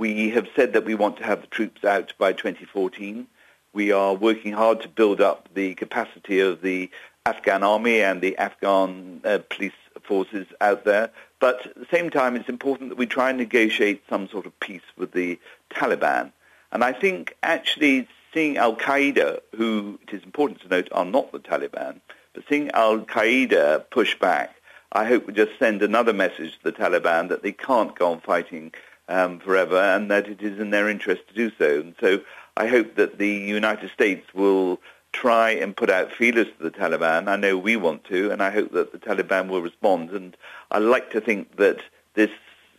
We 0.00 0.30
have 0.30 0.48
said 0.56 0.72
that 0.72 0.86
we 0.86 0.94
want 0.94 1.18
to 1.18 1.24
have 1.24 1.42
the 1.42 1.46
troops 1.48 1.84
out 1.84 2.14
by 2.16 2.32
2014. 2.32 3.26
We 3.74 3.92
are 3.92 4.14
working 4.14 4.54
hard 4.54 4.80
to 4.80 4.88
build 4.88 5.20
up 5.20 5.50
the 5.52 5.74
capacity 5.74 6.40
of 6.40 6.62
the 6.62 6.88
Afghan 7.26 7.62
army 7.62 8.00
and 8.00 8.22
the 8.22 8.38
Afghan 8.38 9.20
uh, 9.26 9.40
police 9.50 9.74
forces 10.02 10.46
out 10.58 10.86
there. 10.86 11.10
But 11.38 11.66
at 11.66 11.74
the 11.74 11.86
same 11.90 12.08
time, 12.08 12.34
it's 12.34 12.48
important 12.48 12.88
that 12.88 12.96
we 12.96 13.04
try 13.04 13.28
and 13.28 13.36
negotiate 13.36 14.02
some 14.08 14.26
sort 14.30 14.46
of 14.46 14.58
peace 14.58 14.88
with 14.96 15.12
the 15.12 15.38
Taliban. 15.68 16.32
And 16.72 16.82
I 16.82 16.94
think 16.94 17.36
actually 17.42 18.08
seeing 18.32 18.56
Al-Qaeda, 18.56 19.40
who 19.54 19.98
it 20.08 20.14
is 20.14 20.22
important 20.22 20.62
to 20.62 20.68
note 20.68 20.88
are 20.92 21.04
not 21.04 21.30
the 21.30 21.40
Taliban, 21.40 22.00
but 22.32 22.44
seeing 22.48 22.70
Al-Qaeda 22.70 23.90
push 23.90 24.18
back 24.18 24.54
I 24.92 25.04
hope 25.04 25.28
we 25.28 25.32
just 25.32 25.56
send 25.60 25.82
another 25.82 26.12
message 26.12 26.58
to 26.58 26.64
the 26.64 26.72
Taliban 26.72 27.28
that 27.28 27.44
they 27.44 27.52
can't 27.52 27.94
go 27.94 28.10
on 28.10 28.20
fighting 28.20 28.72
um, 29.10 29.40
forever 29.40 29.76
and 29.76 30.10
that 30.10 30.28
it 30.28 30.40
is 30.40 30.58
in 30.58 30.70
their 30.70 30.88
interest 30.88 31.22
to 31.28 31.34
do 31.34 31.50
so. 31.58 31.80
And 31.80 31.94
so 32.00 32.20
I 32.56 32.66
hope 32.66 32.94
that 32.94 33.18
the 33.18 33.28
United 33.28 33.90
States 33.90 34.32
will 34.32 34.80
try 35.12 35.50
and 35.50 35.76
put 35.76 35.90
out 35.90 36.12
feelers 36.12 36.46
to 36.56 36.62
the 36.62 36.70
Taliban. 36.70 37.28
I 37.28 37.36
know 37.36 37.58
we 37.58 37.76
want 37.76 38.04
to, 38.04 38.30
and 38.30 38.42
I 38.42 38.50
hope 38.50 38.72
that 38.72 38.92
the 38.92 38.98
Taliban 38.98 39.48
will 39.48 39.60
respond. 39.60 40.10
And 40.10 40.36
I 40.70 40.78
like 40.78 41.10
to 41.10 41.20
think 41.20 41.56
that 41.56 41.80
this 42.14 42.30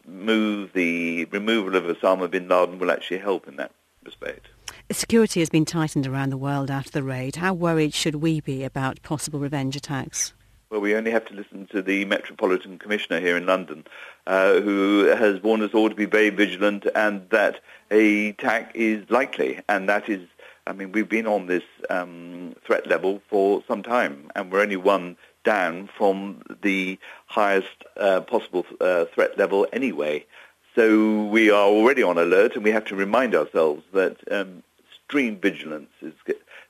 move, 0.07 0.71
the 0.73 1.25
removal 1.25 1.75
of 1.75 1.83
Osama 1.83 2.31
bin 2.31 2.47
Laden, 2.47 2.79
will 2.79 2.91
actually 2.91 3.19
help 3.19 3.47
in 3.47 3.57
that 3.57 3.71
respect. 4.03 4.47
Security 4.91 5.41
has 5.41 5.49
been 5.49 5.65
tightened 5.65 6.07
around 6.07 6.29
the 6.29 6.37
world 6.37 6.71
after 6.71 6.91
the 6.91 7.03
raid. 7.03 7.37
How 7.37 7.53
worried 7.53 7.93
should 7.93 8.15
we 8.15 8.41
be 8.41 8.63
about 8.63 9.01
possible 9.03 9.39
revenge 9.39 9.75
attacks? 9.75 10.33
Well, 10.71 10.79
we 10.79 10.95
only 10.95 11.11
have 11.11 11.25
to 11.25 11.33
listen 11.33 11.67
to 11.73 11.81
the 11.81 12.05
Metropolitan 12.05 12.79
Commissioner 12.79 13.19
here 13.19 13.35
in 13.35 13.45
London, 13.45 13.85
uh, 14.25 14.61
who 14.61 15.03
has 15.03 15.43
warned 15.43 15.63
us 15.63 15.73
all 15.73 15.89
to 15.89 15.95
be 15.95 16.05
very 16.05 16.29
vigilant 16.29 16.87
and 16.95 17.29
that 17.29 17.59
a 17.91 18.29
attack 18.29 18.71
is 18.73 19.03
likely. 19.09 19.59
And 19.67 19.89
that 19.89 20.07
is, 20.07 20.25
I 20.65 20.71
mean, 20.71 20.93
we've 20.93 21.09
been 21.09 21.27
on 21.27 21.47
this 21.47 21.65
um, 21.89 22.55
threat 22.65 22.87
level 22.87 23.21
for 23.29 23.61
some 23.67 23.83
time, 23.83 24.31
and 24.33 24.49
we're 24.49 24.61
only 24.61 24.77
one 24.77 25.17
down 25.43 25.89
from 25.97 26.41
the 26.61 26.97
highest 27.25 27.83
uh, 27.97 28.21
possible 28.21 28.65
uh, 28.79 29.05
threat 29.13 29.37
level 29.37 29.67
anyway. 29.73 30.25
So 30.73 31.25
we 31.25 31.51
are 31.51 31.67
already 31.67 32.01
on 32.01 32.17
alert, 32.17 32.55
and 32.55 32.63
we 32.63 32.71
have 32.71 32.85
to 32.85 32.95
remind 32.95 33.35
ourselves 33.35 33.83
that 33.91 34.19
um, 34.31 34.63
extreme 34.89 35.35
vigilance 35.35 35.91
is 36.01 36.13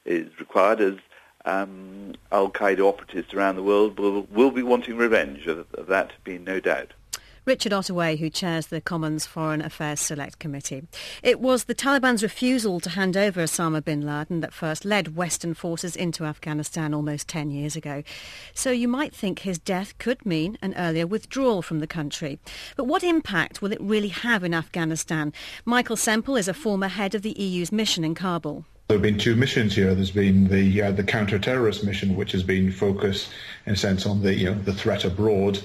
is 0.05 0.39
required 0.39 0.81
as 0.81 0.95
um, 1.45 2.13
Al 2.32 2.49
Qaeda 2.49 2.80
operatives 2.80 3.34
around 3.34 3.56
the 3.56 3.63
world 3.63 3.99
will, 3.99 4.23
will 4.32 4.51
be 4.51 4.63
wanting 4.63 4.97
revenge, 4.97 5.47
of, 5.47 5.65
of 5.73 5.88
that 5.88 6.12
being 6.23 6.43
no 6.43 6.60
doubt. 6.60 6.93
Richard 7.43 7.73
Ottaway, 7.73 8.17
who 8.17 8.30
chairs 8.30 8.67
the 8.67 8.80
Commons 8.80 9.25
Foreign 9.25 9.62
Affairs 9.62 9.99
Select 9.99 10.38
Committee. 10.38 10.84
It 11.23 11.39
was 11.39 11.63
the 11.63 11.73
Taliban's 11.73 12.21
refusal 12.21 12.80
to 12.82 12.91
hand 12.91 13.17
over 13.17 13.41
Osama 13.41 13.84
bin 13.84 14.06
Laden 14.06 14.41
that 14.41 14.54
first 14.54 14.86
led 14.86 15.15
Western 15.15 15.56
forces 15.56 15.95
into 15.95 16.23
Afghanistan 16.23 16.93
almost 16.93 17.27
10 17.27 17.49
years 17.49 17.75
ago. 17.75 18.04
So 18.54 18.69
you 18.69 18.88
might 18.88 19.15
think 19.15 19.39
his 19.39 19.58
death 19.58 19.97
could 19.97 20.23
mean 20.23 20.60
an 20.62 20.75
earlier 20.77 21.08
withdrawal 21.08 21.63
from 21.63 21.80
the 21.80 21.88
country. 21.88 22.38
But 22.77 22.84
what 22.84 23.04
impact 23.04 23.60
will 23.60 23.71
it 23.71 23.82
really 23.82 24.10
have 24.10 24.43
in 24.43 24.54
Afghanistan? 24.54 25.34
Michael 25.65 25.97
Semple 25.97 26.38
is 26.38 26.47
a 26.47 26.54
former 26.54 26.89
head 26.89 27.15
of 27.15 27.23
the 27.23 27.41
EU's 27.41 27.71
mission 27.71 28.04
in 28.04 28.13
Kabul. 28.13 28.65
There 28.91 28.97
have 28.97 29.04
been 29.04 29.17
two 29.17 29.38
missions 29.38 29.73
here. 29.73 29.95
There's 29.95 30.12
been 30.12 30.49
the 30.49 30.82
uh, 30.82 30.91
the 30.91 31.01
counter-terrorist 31.06 31.86
mission, 31.86 32.17
which 32.17 32.34
has 32.34 32.43
been 32.43 32.73
focused, 32.73 33.30
in 33.65 33.71
a 33.71 33.77
sense, 33.77 34.06
on 34.06 34.21
the 34.21 34.36
you 34.36 34.47
know 34.47 34.54
the 34.54 34.73
threat 34.73 35.06
abroad, 35.06 35.62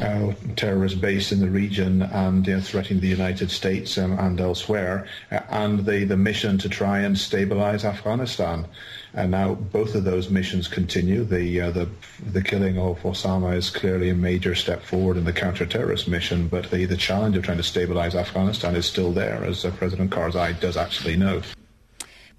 uh, 0.00 0.32
terrorist 0.56 0.98
base 0.98 1.30
in 1.30 1.40
the 1.40 1.50
region, 1.50 2.00
and 2.00 2.46
you 2.46 2.54
know, 2.54 2.60
threatening 2.62 3.00
the 3.00 3.06
United 3.06 3.50
States 3.50 3.98
um, 3.98 4.18
and 4.18 4.40
elsewhere, 4.40 5.06
uh, 5.30 5.40
and 5.50 5.84
the 5.84 6.04
the 6.04 6.16
mission 6.16 6.56
to 6.56 6.70
try 6.70 7.00
and 7.00 7.18
stabilize 7.18 7.84
Afghanistan. 7.84 8.64
And 9.12 9.30
now 9.30 9.56
both 9.56 9.94
of 9.94 10.04
those 10.04 10.30
missions 10.30 10.66
continue. 10.66 11.22
The 11.22 11.60
uh, 11.60 11.70
the 11.72 11.86
the 12.32 12.40
killing 12.42 12.78
of 12.78 12.98
Osama 13.02 13.56
is 13.56 13.68
clearly 13.68 14.08
a 14.08 14.14
major 14.14 14.54
step 14.54 14.82
forward 14.82 15.18
in 15.18 15.24
the 15.24 15.34
counter-terrorist 15.34 16.08
mission, 16.08 16.48
but 16.48 16.70
the 16.70 16.86
the 16.86 16.96
challenge 16.96 17.36
of 17.36 17.44
trying 17.44 17.58
to 17.58 17.62
stabilize 17.62 18.14
Afghanistan 18.14 18.74
is 18.74 18.86
still 18.86 19.12
there, 19.12 19.44
as 19.44 19.66
uh, 19.66 19.70
President 19.72 20.10
Karzai 20.10 20.58
does 20.60 20.78
actually 20.78 21.16
note. 21.16 21.44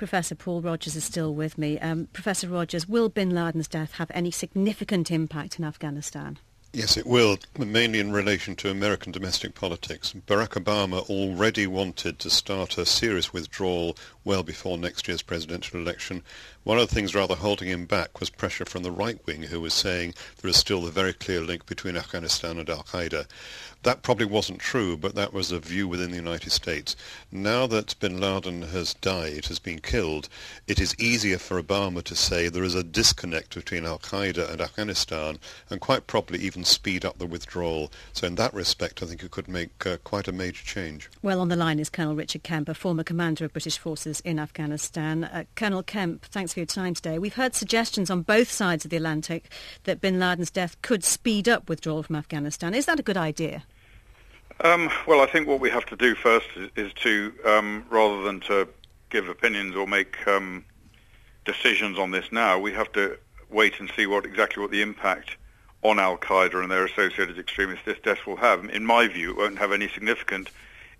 Professor 0.01 0.33
Paul 0.33 0.63
Rogers 0.63 0.95
is 0.95 1.03
still 1.03 1.35
with 1.35 1.59
me. 1.59 1.77
Um, 1.77 2.07
Professor 2.11 2.47
Rogers, 2.47 2.89
will 2.89 3.07
bin 3.07 3.29
Laden's 3.29 3.67
death 3.67 3.91
have 3.91 4.09
any 4.15 4.31
significant 4.31 5.11
impact 5.11 5.59
in 5.59 5.63
Afghanistan? 5.63 6.39
Yes, 6.73 6.97
it 6.97 7.05
will, 7.05 7.37
mainly 7.55 7.99
in 7.99 8.11
relation 8.11 8.55
to 8.55 8.71
American 8.71 9.11
domestic 9.11 9.53
politics. 9.53 10.15
Barack 10.25 10.59
Obama 10.59 11.07
already 11.07 11.67
wanted 11.67 12.17
to 12.17 12.31
start 12.31 12.79
a 12.79 12.85
serious 12.87 13.31
withdrawal 13.31 13.95
well 14.23 14.43
before 14.43 14.77
next 14.77 15.07
year's 15.07 15.21
presidential 15.21 15.79
election, 15.79 16.23
One 16.63 16.77
of 16.77 16.87
the 16.87 16.93
things 16.93 17.15
rather 17.15 17.33
holding 17.33 17.69
him 17.69 17.85
back 17.85 18.19
was 18.19 18.29
pressure 18.29 18.65
from 18.65 18.83
the 18.83 18.91
right 18.91 19.17
wing, 19.25 19.41
who 19.41 19.59
was 19.59 19.73
saying 19.73 20.13
there 20.41 20.49
is 20.49 20.57
still 20.57 20.85
a 20.85 20.91
very 20.91 21.11
clear 21.11 21.41
link 21.41 21.65
between 21.65 21.97
Afghanistan 21.97 22.59
and 22.59 22.69
al-Qaeda. 22.69 23.25
That 23.81 24.03
probably 24.03 24.27
wasn't 24.27 24.59
true, 24.59 24.95
but 24.95 25.15
that 25.15 25.33
was 25.33 25.51
a 25.51 25.57
view 25.57 25.87
within 25.87 26.11
the 26.11 26.17
United 26.17 26.51
States. 26.51 26.95
Now 27.31 27.65
that 27.65 27.99
bin 27.99 28.21
Laden 28.21 28.61
has 28.61 28.93
died, 28.93 29.45
has 29.47 29.57
been 29.57 29.79
killed, 29.79 30.29
it 30.67 30.79
is 30.79 30.95
easier 30.99 31.39
for 31.39 31.59
Obama 31.59 32.03
to 32.03 32.15
say 32.15 32.47
there 32.47 32.63
is 32.63 32.75
a 32.75 32.83
disconnect 32.83 33.55
between 33.55 33.83
al-Qaeda 33.83 34.51
and 34.51 34.61
Afghanistan 34.61 35.39
and 35.71 35.81
quite 35.81 36.05
probably 36.05 36.37
even 36.41 36.63
speed 36.63 37.03
up 37.03 37.17
the 37.17 37.25
withdrawal. 37.25 37.91
So 38.13 38.27
in 38.27 38.35
that 38.35 38.53
respect, 38.53 39.01
I 39.01 39.07
think 39.07 39.23
it 39.23 39.31
could 39.31 39.47
make 39.47 39.83
uh, 39.87 39.97
quite 40.03 40.27
a 40.27 40.31
major 40.31 40.63
change. 40.63 41.09
Well, 41.23 41.41
on 41.41 41.49
the 41.49 41.55
line 41.55 41.79
is 41.79 41.89
Colonel 41.89 42.15
Richard 42.15 42.41
a 42.67 42.73
former 42.75 43.03
commander 43.03 43.45
of 43.45 43.53
British 43.53 43.79
forces 43.79 44.10
in 44.19 44.37
Afghanistan. 44.37 45.23
Uh, 45.23 45.45
Colonel 45.55 45.81
Kemp, 45.81 46.25
thanks 46.25 46.53
for 46.53 46.59
your 46.59 46.67
time 46.67 46.93
today. 46.93 47.17
We've 47.17 47.35
heard 47.35 47.55
suggestions 47.55 48.11
on 48.11 48.21
both 48.21 48.51
sides 48.51 48.83
of 48.83 48.91
the 48.91 48.97
Atlantic 48.97 49.49
that 49.85 50.01
bin 50.01 50.19
Laden's 50.19 50.51
death 50.51 50.81
could 50.81 51.03
speed 51.03 51.47
up 51.47 51.69
withdrawal 51.69 52.03
from 52.03 52.17
Afghanistan. 52.17 52.73
Is 52.73 52.85
that 52.87 52.99
a 52.99 53.03
good 53.03 53.17
idea? 53.17 53.63
Um, 54.59 54.91
well, 55.07 55.21
I 55.21 55.25
think 55.25 55.47
what 55.47 55.59
we 55.59 55.69
have 55.69 55.85
to 55.85 55.95
do 55.95 56.13
first 56.13 56.47
is, 56.55 56.69
is 56.75 56.93
to, 57.03 57.33
um, 57.45 57.85
rather 57.89 58.21
than 58.21 58.41
to 58.41 58.67
give 59.09 59.27
opinions 59.29 59.75
or 59.75 59.87
make 59.87 60.27
um, 60.27 60.65
decisions 61.45 61.97
on 61.97 62.11
this 62.11 62.31
now, 62.31 62.59
we 62.59 62.73
have 62.73 62.91
to 62.91 63.17
wait 63.49 63.79
and 63.79 63.91
see 63.95 64.05
what 64.05 64.25
exactly 64.25 64.61
what 64.61 64.71
the 64.71 64.81
impact 64.81 65.37
on 65.83 65.99
Al 65.99 66.17
Qaeda 66.17 66.61
and 66.61 66.71
their 66.71 66.85
associated 66.85 67.39
extremists 67.39 67.85
this 67.85 67.99
death 68.03 68.25
will 68.27 68.37
have. 68.37 68.63
In 68.65 68.85
my 68.85 69.07
view, 69.07 69.31
it 69.31 69.37
won't 69.37 69.57
have 69.57 69.71
any 69.71 69.87
significant 69.87 70.49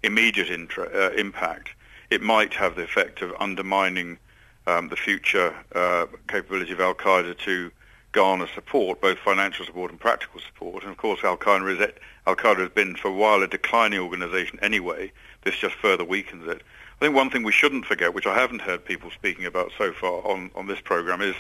immediate 0.04 0.50
intra- 0.50 0.89
uh, 0.93 1.12
impact. 1.12 1.69
It 2.12 2.21
might 2.21 2.54
have 2.56 2.76
the 2.76 2.84
effect 2.84 3.21
of 3.21 3.34
undermining 3.39 4.19
um, 4.67 4.89
the 4.89 4.97
future 4.97 5.56
uh, 5.74 6.08
capability 6.28 6.74
of 6.74 6.82
Al 6.82 6.93
Qaeda 6.93 7.38
to 7.39 7.71
garner 8.12 8.47
support, 8.54 9.00
both 9.00 9.17
financial 9.17 9.65
support 9.65 9.91
and 9.91 10.00
practical 10.00 10.41
support. 10.41 10.84
And 10.84 10.91
of 10.91 10.97
course, 10.97 11.24
Al 11.24 11.38
Qaeda 11.38 11.82
is 11.82 11.91
Al 12.28 12.36
Qaeda 12.36 12.58
has 12.58 12.69
been 12.69 12.95
for 12.95 13.08
a 13.08 13.13
while 13.13 13.41
a 13.41 13.47
declining 13.47 14.00
organisation 14.00 14.60
anyway. 14.62 15.13
This 15.43 15.56
just 15.56 15.76
further 15.76 16.04
weakens 16.04 16.47
it. 16.50 16.62
I 16.97 17.06
think 17.06 17.15
one 17.15 17.30
thing 17.30 17.43
we 17.43 17.54
shouldn't 17.54 17.86
forget, 17.86 18.13
which 18.13 18.28
I 18.28 18.36
haven't 18.36 18.62
heard 18.62 18.84
people 18.84 19.10
speaking 19.10 19.45
about 19.45 19.71
so 19.78 19.93
far 19.93 20.21
on, 20.28 20.52
on 20.54 20.67
this 20.67 20.82
program, 20.82 21.21
is 21.21 21.36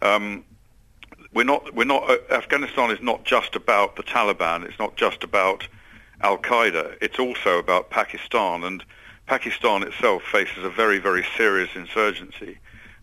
um, 0.00 0.44
we're 1.34 1.42
not 1.42 1.74
we're 1.74 1.84
not 1.84 2.08
uh, 2.08 2.18
Afghanistan 2.30 2.92
is 2.92 3.02
not 3.02 3.24
just 3.24 3.56
about 3.56 3.96
the 3.96 4.04
Taliban. 4.04 4.64
It's 4.64 4.78
not 4.78 4.94
just 4.94 5.24
about 5.24 5.66
Al 6.20 6.38
Qaeda. 6.38 6.96
It's 7.00 7.18
also 7.18 7.58
about 7.58 7.90
Pakistan, 7.90 8.62
and 8.62 8.84
Pakistan 9.26 9.82
itself 9.82 10.22
faces 10.22 10.64
a 10.64 10.70
very 10.70 10.98
very 10.98 11.24
serious 11.36 11.70
insurgency, 11.74 12.58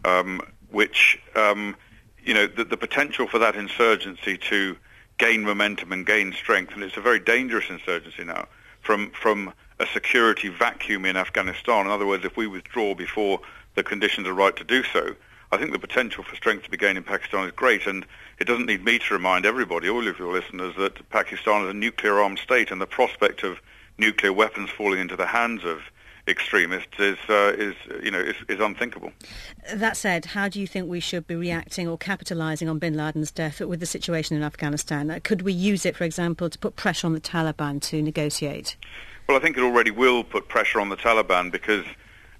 um, 0.05 0.41
which 0.69 1.19
um, 1.36 1.75
you 2.23 2.34
know, 2.34 2.47
the, 2.47 2.63
the 2.63 2.77
potential 2.77 3.27
for 3.27 3.39
that 3.39 3.55
insurgency 3.55 4.38
to 4.38 4.77
gain 5.17 5.43
momentum 5.43 5.91
and 5.91 6.05
gain 6.05 6.32
strength, 6.34 6.73
and 6.73 6.84
it's 6.84 6.97
a 6.97 7.01
very 7.01 7.19
dangerous 7.19 7.69
insurgency 7.69 8.23
now, 8.23 8.47
from, 8.82 9.12
from 9.12 9.53
a 9.79 9.88
security 9.88 10.49
vacuum 10.49 11.05
in 11.05 11.17
Afghanistan. 11.17 11.86
In 11.86 11.91
other 11.91 12.05
words, 12.05 12.25
if 12.25 12.38
we 12.38 12.47
withdraw 12.47 12.93
before 12.95 13.39
the 13.75 13.84
conditions 13.84 14.27
are 14.27 14.34
right 14.34 14.55
to 14.55 14.63
do 14.63 14.84
so, 14.84 15.15
I 15.51 15.58
think 15.58 15.71
the 15.71 15.79
potential 15.79 16.23
for 16.23 16.36
strength 16.36 16.63
to 16.65 16.69
be 16.69 16.77
gained 16.77 16.97
in 16.97 17.03
Pakistan 17.03 17.45
is 17.45 17.51
great, 17.51 17.88
and 17.88 18.05
it 18.39 18.45
doesn't 18.45 18.67
need 18.67 18.86
me 18.86 18.99
to 18.99 19.13
remind 19.13 19.45
everybody, 19.45 19.89
all 19.89 20.08
of 20.08 20.19
your 20.19 20.32
listeners, 20.32 20.75
that 20.77 21.10
Pakistan 21.10 21.63
is 21.63 21.69
a 21.69 21.73
nuclear-armed 21.73 22.39
state, 22.39 22.71
and 22.71 22.79
the 22.79 22.86
prospect 22.86 23.43
of 23.43 23.60
nuclear 23.97 24.32
weapons 24.32 24.69
falling 24.69 24.99
into 24.99 25.15
the 25.15 25.25
hands 25.25 25.65
of 25.65 25.82
extremists 26.27 26.99
is, 26.99 27.17
uh, 27.29 27.53
is 27.58 27.75
you 28.03 28.12
know, 28.12 28.19
is, 28.19 28.36
is, 28.47 28.60
unthinkable. 28.60 29.12
That 29.73 29.97
said, 29.97 30.25
how 30.25 30.47
do 30.47 30.60
you 30.60 30.67
think 30.67 30.88
we 30.88 30.99
should 30.99 31.27
be 31.27 31.36
reacting 31.36 31.88
or 31.88 31.97
capitalising 31.97 32.69
on 32.69 32.79
bin 32.79 32.95
Laden's 32.95 33.32
death 33.32 33.60
with 33.62 33.79
the 33.79 33.86
situation 33.86 34.38
in 34.38 34.43
Afghanistan? 34.43 35.10
Uh, 35.10 35.19
could 35.23 35.41
we 35.41 35.53
use 35.53 35.86
it, 35.86 35.95
for 35.95 36.03
example, 36.03 36.49
to 36.49 36.60
put 36.60 36.75
pressure 36.75 37.08
on 37.08 37.13
the 37.13 37.21
Taliban 37.21 37.82
to 37.84 38.01
negotiate? 38.01 38.75
Well, 39.27 39.38
I 39.38 39.41
think 39.41 39.58
it 39.58 39.62
already 39.62 39.91
will 39.91 40.23
put 40.23 40.47
pressure 40.47 40.79
on 40.79 40.89
the 40.89 40.97
Taliban 40.97 41.51
because 41.51 41.86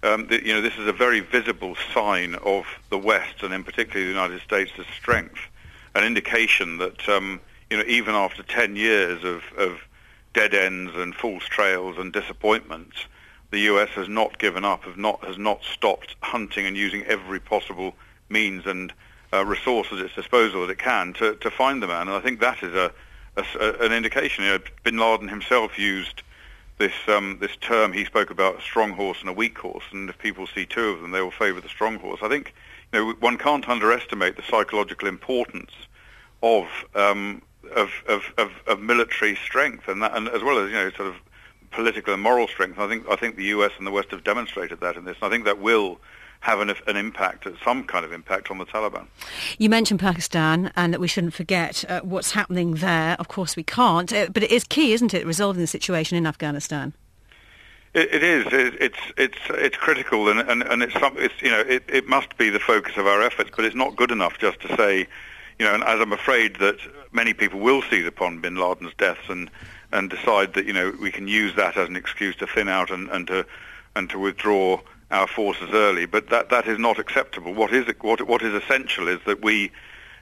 um, 0.02 0.28
the, 0.28 0.44
you 0.46 0.54
know 0.54 0.62
this 0.62 0.78
is 0.78 0.88
a 0.88 0.94
very 0.94 1.20
visible 1.20 1.76
sign 1.94 2.36
of 2.36 2.65
the 2.89 2.98
West 2.98 3.44
and 3.44 3.54
in 3.54 3.63
particular 3.63 4.02
the 4.02 4.12
United 4.12 4.42
States' 4.42 4.72
strength, 4.96 5.39
an 5.94 6.04
indication 6.04 6.78
that 6.78 7.08
um, 7.10 7.39
you 7.70 7.78
know 7.78 7.84
even 7.86 8.15
after 8.15 8.44
10 8.44 8.76
years 8.76 9.24
of, 9.24 9.44
of 9.58 9.82
dead 10.34 10.54
ends 10.54 10.94
and 10.96 11.13
false 11.15 11.44
trails 11.44 11.98
and 11.98 12.13
disappointments, 12.13 13.06
the 13.52 13.60
US 13.62 13.90
has 13.90 14.08
not 14.08 14.38
given 14.38 14.64
up, 14.64 14.84
have 14.84 14.98
not, 14.98 15.24
has 15.24 15.38
not 15.38 15.64
stopped 15.64 16.16
hunting 16.22 16.66
and 16.66 16.78
using 16.78 17.04
every 17.04 17.40
possible 17.40 17.96
means 18.30 18.66
and 18.66 18.94
uh, 19.34 19.46
resource 19.46 19.88
at 19.92 20.00
its 20.00 20.16
disposal 20.16 20.62
that 20.62 20.72
it 20.72 20.80
can 20.80 21.14
to, 21.14 21.36
to 21.36 21.52
find 21.52 21.82
the 21.82 21.88
man. 21.88 22.08
And 22.08 22.12
I 22.12 22.20
think 22.20 22.40
that 22.40 22.64
is 22.64 22.74
a, 22.74 22.92
a 23.38 23.86
an 23.86 23.92
indication. 23.92 24.44
You 24.44 24.52
know, 24.52 24.60
Bin 24.84 24.98
Laden 24.98 25.28
himself 25.28 25.78
used 25.78 26.24
this 26.78 26.94
um, 27.08 27.38
this 27.40 27.56
term. 27.58 27.94
He 27.94 28.06
spoke 28.06 28.32
about 28.32 28.60
a 28.60 28.62
strong 28.62 28.92
horse 28.92 29.20
and 29.22 29.30
a 29.30 29.34
weak 29.34 29.58
horse, 29.58 29.84
and 29.92 30.10
if 30.10 30.18
people 30.18 30.48
see 30.48 30.66
two 30.66 30.90
of 30.90 31.02
them, 31.02 31.12
they 31.12 31.22
will 31.22 31.32
favour 31.32 31.62
the 31.62 31.70
strong 31.70 32.00
horse. 32.00 32.20
I 32.24 32.28
think 32.28 32.54
you 32.92 33.00
know 33.00 33.14
one 33.20 33.38
can't 33.38 33.68
underestimate 33.70 34.36
the 34.36 34.44
psychological 34.44 35.08
importance 35.08 35.72
of 36.42 36.68
um, 36.96 37.42
of, 37.76 37.92
of, 38.08 38.24
of, 38.38 38.52
of 38.68 38.80
military 38.80 39.36
strength, 39.36 39.88
and, 39.88 40.02
that, 40.02 40.16
and 40.16 40.28
as 40.30 40.42
well 40.42 40.58
as 40.58 40.72
you 40.72 40.76
know, 40.76 40.90
sort 40.92 41.10
of 41.10 41.16
political 41.71 42.13
and 42.13 42.21
moral 42.21 42.47
strength. 42.47 42.79
I 42.79 42.88
think 42.88 43.08
I 43.10 43.15
think 43.15 43.36
the 43.36 43.45
US 43.45 43.71
and 43.77 43.86
the 43.86 43.91
West 43.91 44.12
have 44.12 44.23
demonstrated 44.23 44.79
that 44.82 44.95
in 44.95 45.05
this. 45.05 45.17
And 45.21 45.25
I 45.25 45.29
think 45.29 45.45
that 45.45 45.60
will 45.60 45.99
have 46.41 46.62
an, 46.62 46.73
an 46.88 46.95
impact, 46.95 47.47
some 47.63 47.84
kind 47.84 48.05
of 48.05 48.13
impact 48.13 48.49
on 48.49 48.58
the 48.58 48.65
Taliban. 48.65 49.08
You 49.58 49.69
mentioned 49.69 49.99
Pakistan 49.99 50.71
and 50.75 50.93
that 50.93 50.99
we 50.99 51.08
shouldn't 51.08 51.34
forget 51.34 51.84
uh, 51.89 51.99
what's 52.01 52.32
happening 52.32 52.75
there. 52.75 53.17
Of 53.19 53.27
course 53.27 53.55
we 53.55 53.63
can't, 53.63 54.12
uh, 54.13 54.29
but 54.32 54.43
it 54.43 54.51
is 54.51 54.63
key, 54.63 54.93
isn't 54.93 55.13
it, 55.13 55.25
resolving 55.25 55.62
the 55.62 55.67
situation 55.67 56.17
in 56.17 56.25
Afghanistan? 56.25 56.93
It, 57.93 58.13
it 58.13 58.23
is. 58.23 58.45
It, 58.53 58.82
it's 58.82 58.99
it's 59.17 59.38
it's 59.49 59.77
critical, 59.77 60.29
and 60.29 60.39
and, 60.39 60.62
and 60.63 60.84
it's, 60.84 60.93
some, 60.93 61.15
it's 61.17 61.34
you 61.41 61.49
know 61.49 61.60
it, 61.60 61.84
it 61.88 62.08
must 62.08 62.38
be 62.38 62.49
the 62.49 62.60
focus 62.60 62.97
of 62.97 63.08
our 63.08 63.21
efforts. 63.21 63.49
But 63.55 63.65
it's 63.65 63.75
not 63.75 63.95
good 63.95 64.12
enough 64.12 64.38
just 64.38 64.60
to 64.62 64.75
say, 64.77 65.08
you 65.58 65.65
know, 65.65 65.73
and 65.73 65.84
as 65.84 65.99
I'm 65.99 66.13
afraid 66.13 66.58
that 66.58 66.77
many 67.12 67.34
people 67.34 67.60
will 67.60 67.82
seize 67.82 68.05
upon 68.05 68.41
Bin 68.41 68.55
Laden's 68.55 68.93
deaths 68.97 69.27
and 69.27 69.49
and 69.91 70.10
decide 70.10 70.54
that 70.54 70.65
you 70.65 70.73
know 70.73 70.93
we 71.02 71.12
can 71.12 71.28
use 71.28 71.56
that 71.56 71.78
as 71.78 71.88
an 71.88 71.95
excuse 71.95 72.36
to 72.38 72.47
thin 72.47 72.69
out 72.69 72.91
and, 72.91 73.10
and 73.10 73.28
to 73.28 73.45
and 73.95 74.10
to 74.10 74.19
withdraw 74.19 74.80
our 75.12 75.28
forces 75.28 75.69
early. 75.73 76.06
But 76.06 76.30
that 76.30 76.49
that 76.49 76.67
is 76.67 76.78
not 76.80 76.99
acceptable. 76.99 77.54
What 77.54 77.73
is 77.73 77.86
what 78.02 78.28
what 78.28 78.41
is 78.41 78.54
essential 78.54 79.08
is 79.08 79.19
that 79.25 79.43
we 79.43 79.71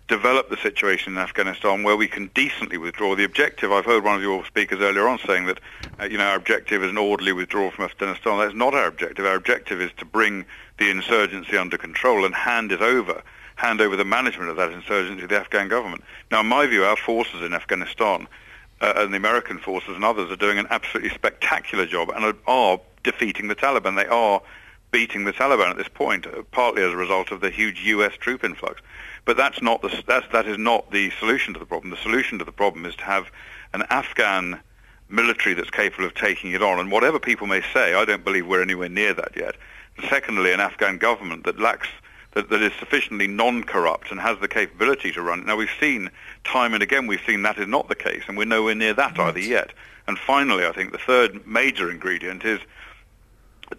develop 0.08 0.50
the 0.50 0.58
situation 0.58 1.14
in 1.14 1.20
Afghanistan 1.20 1.84
where 1.84 1.98
we 1.98 2.08
can 2.08 2.28
decently 2.34 2.78
withdraw. 2.78 3.16
The 3.16 3.26
objective, 3.26 3.72
I've 3.72 3.86
heard 3.86 4.04
one 4.04 4.16
of 4.16 4.22
your 4.22 4.46
speakers 4.46 4.80
earlier 4.80 5.08
on 5.08 5.20
saying 5.26 5.48
that, 5.48 5.60
uh, 6.00 6.06
you 6.06 6.18
know, 6.18 6.24
our 6.24 6.38
objective 6.38 6.82
is 6.82 6.90
an 6.90 6.98
orderly 6.98 7.34
withdrawal 7.34 7.72
from 7.72 7.86
Afghanistan. 7.86 8.40
That's 8.40 8.56
not 8.56 8.74
our 8.74 8.88
objective. 8.88 9.26
Our 9.26 9.36
objective 9.36 9.82
is 9.82 9.92
to 9.98 10.06
bring 10.06 10.46
the 10.78 10.90
insurgency 10.90 11.58
under 11.58 11.78
control 11.78 12.24
and 12.24 12.34
hand 12.34 12.72
it 12.72 12.82
over, 12.82 13.22
hand 13.56 13.82
over 13.82 13.96
the 13.96 14.06
management 14.06 14.50
of 14.50 14.56
that 14.58 14.72
insurgency 14.72 15.22
to 15.22 15.28
the 15.28 15.40
Afghan 15.40 15.68
government. 15.68 16.04
Now, 16.32 16.40
in 16.40 16.48
my 16.48 16.68
view, 16.68 16.86
our 16.86 16.98
forces 16.98 17.42
in 17.42 17.54
Afghanistan 17.54 18.28
uh, 18.82 18.94
and 18.98 19.14
the 19.14 19.18
American 19.18 19.58
forces 19.58 19.96
and 19.96 20.04
others 20.04 20.32
are 20.32 20.36
doing 20.36 20.58
an 20.58 20.68
absolutely 20.70 21.10
spectacular 21.10 21.86
job 21.86 22.10
and 22.10 22.36
are, 22.48 22.80
defeating 23.04 23.48
the 23.48 23.56
Taliban. 23.56 23.96
They 23.96 24.08
are 24.08 24.42
beating 24.92 25.24
the 25.24 25.32
Taliban 25.32 25.70
at 25.70 25.78
this 25.78 25.88
point, 25.88 26.28
uh, 26.28 26.44
partly 26.52 26.84
as 26.84 26.92
a 26.92 26.98
result 26.98 27.32
of 27.32 27.40
the 27.40 27.50
huge 27.50 27.80
U.S. 27.86 28.14
troop 28.20 28.44
influx. 28.44 28.82
But 29.24 29.38
that's 29.38 29.62
not 29.62 29.82
the, 29.82 30.04
that's, 30.06 30.28
that 30.34 30.46
is 30.46 30.58
not 30.58 30.92
the 30.92 31.12
solution 31.12 31.54
to 31.54 31.60
the 31.60 31.66
problem. 31.66 31.92
The 31.92 32.02
solution 32.02 32.40
to 32.40 32.46
the 32.46 32.52
problem 32.52 32.86
is 32.86 32.96
to 32.98 33.04
have 33.04 33.32
an 33.74 33.84
Afghan 33.90 34.60
military 35.10 35.56
that's 35.56 35.70
capable 35.70 36.06
of 36.06 36.16
taking 36.16 36.52
it 36.52 36.62
on. 36.62 36.80
And 36.80 36.92
whatever 36.92 37.20
people 37.20 37.48
may 37.48 37.62
say, 37.74 37.94
I 37.94 38.06
don't 38.06 38.24
believe 38.24 38.48
we're 38.48 38.62
anywhere 38.62 38.90
near 38.90 39.14
that 39.14 39.32
yet. 39.36 39.56
secondly, 40.10 40.52
an 40.52 40.60
Afghan 40.60 40.98
government 40.98 41.46
that 41.46 41.60
lacks 41.60 41.88
that, 42.38 42.50
that 42.50 42.62
is 42.62 42.72
sufficiently 42.80 43.26
non-corrupt 43.26 44.12
and 44.12 44.20
has 44.20 44.38
the 44.40 44.48
capability 44.48 45.12
to 45.12 45.22
run. 45.24 45.44
Now 45.46 45.56
we've 45.56 45.70
seen 45.80 46.12
time 46.44 46.76
and 46.76 46.84
again 46.84 47.08
we've 47.08 47.22
seen 47.26 47.42
that 47.42 47.58
is 47.58 47.68
not 47.68 47.90
the 47.90 47.96
case, 47.96 48.24
and 48.28 48.38
we're 48.38 48.46
nowhere 48.46 48.76
near 48.76 48.94
that 48.94 49.18
right. 49.18 49.30
either 49.30 49.40
yet. 49.40 49.74
And 50.08 50.18
finally, 50.20 50.66
I 50.66 50.72
think 50.72 50.92
the 50.92 51.00
third 51.00 51.48
major 51.48 51.90
ingredient 51.90 52.46
is 52.46 52.60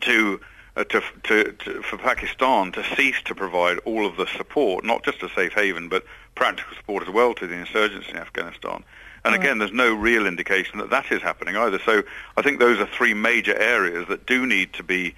to, 0.00 0.40
uh, 0.76 0.84
to, 0.84 1.02
to, 1.22 1.52
to, 1.52 1.82
for 1.82 1.96
Pakistan 1.98 2.72
to 2.72 2.84
cease 2.96 3.22
to 3.26 3.34
provide 3.34 3.78
all 3.84 4.04
of 4.04 4.16
the 4.16 4.26
support, 4.26 4.84
not 4.84 5.04
just 5.04 5.22
a 5.22 5.28
safe 5.30 5.52
haven, 5.52 5.88
but 5.88 6.04
practical 6.34 6.76
support 6.76 7.04
as 7.04 7.08
well 7.08 7.34
to 7.34 7.46
the 7.46 7.54
insurgents 7.54 8.08
in 8.08 8.16
Afghanistan. 8.16 8.82
And 9.24 9.32
right. 9.32 9.40
again, 9.40 9.58
there's 9.58 9.72
no 9.72 9.94
real 9.94 10.26
indication 10.26 10.78
that 10.80 10.90
that 10.90 11.12
is 11.12 11.22
happening 11.22 11.56
either. 11.56 11.78
So 11.78 12.02
I 12.36 12.42
think 12.42 12.58
those 12.58 12.80
are 12.80 12.86
three 12.86 13.14
major 13.14 13.56
areas 13.56 14.08
that 14.08 14.26
do 14.26 14.46
need 14.46 14.72
to 14.74 14.82
be 14.82 15.14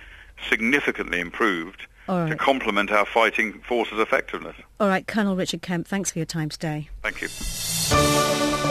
significantly 0.49 1.21
improved 1.21 1.87
right. 2.09 2.29
to 2.29 2.37
complement 2.37 2.91
our 2.91 3.07
fighting 3.07 3.61
forces' 3.67 3.99
effectiveness. 3.99 4.57
All 4.79 4.89
right, 4.89 5.07
Colonel 5.07 5.37
Richard 5.37 5.63
Kemp, 5.63 5.87
thanks 5.87 6.11
for 6.11 6.19
your 6.19 6.27
time 6.27 6.49
today. 6.49 6.89
Thank 7.03 7.23
you. 7.23 8.70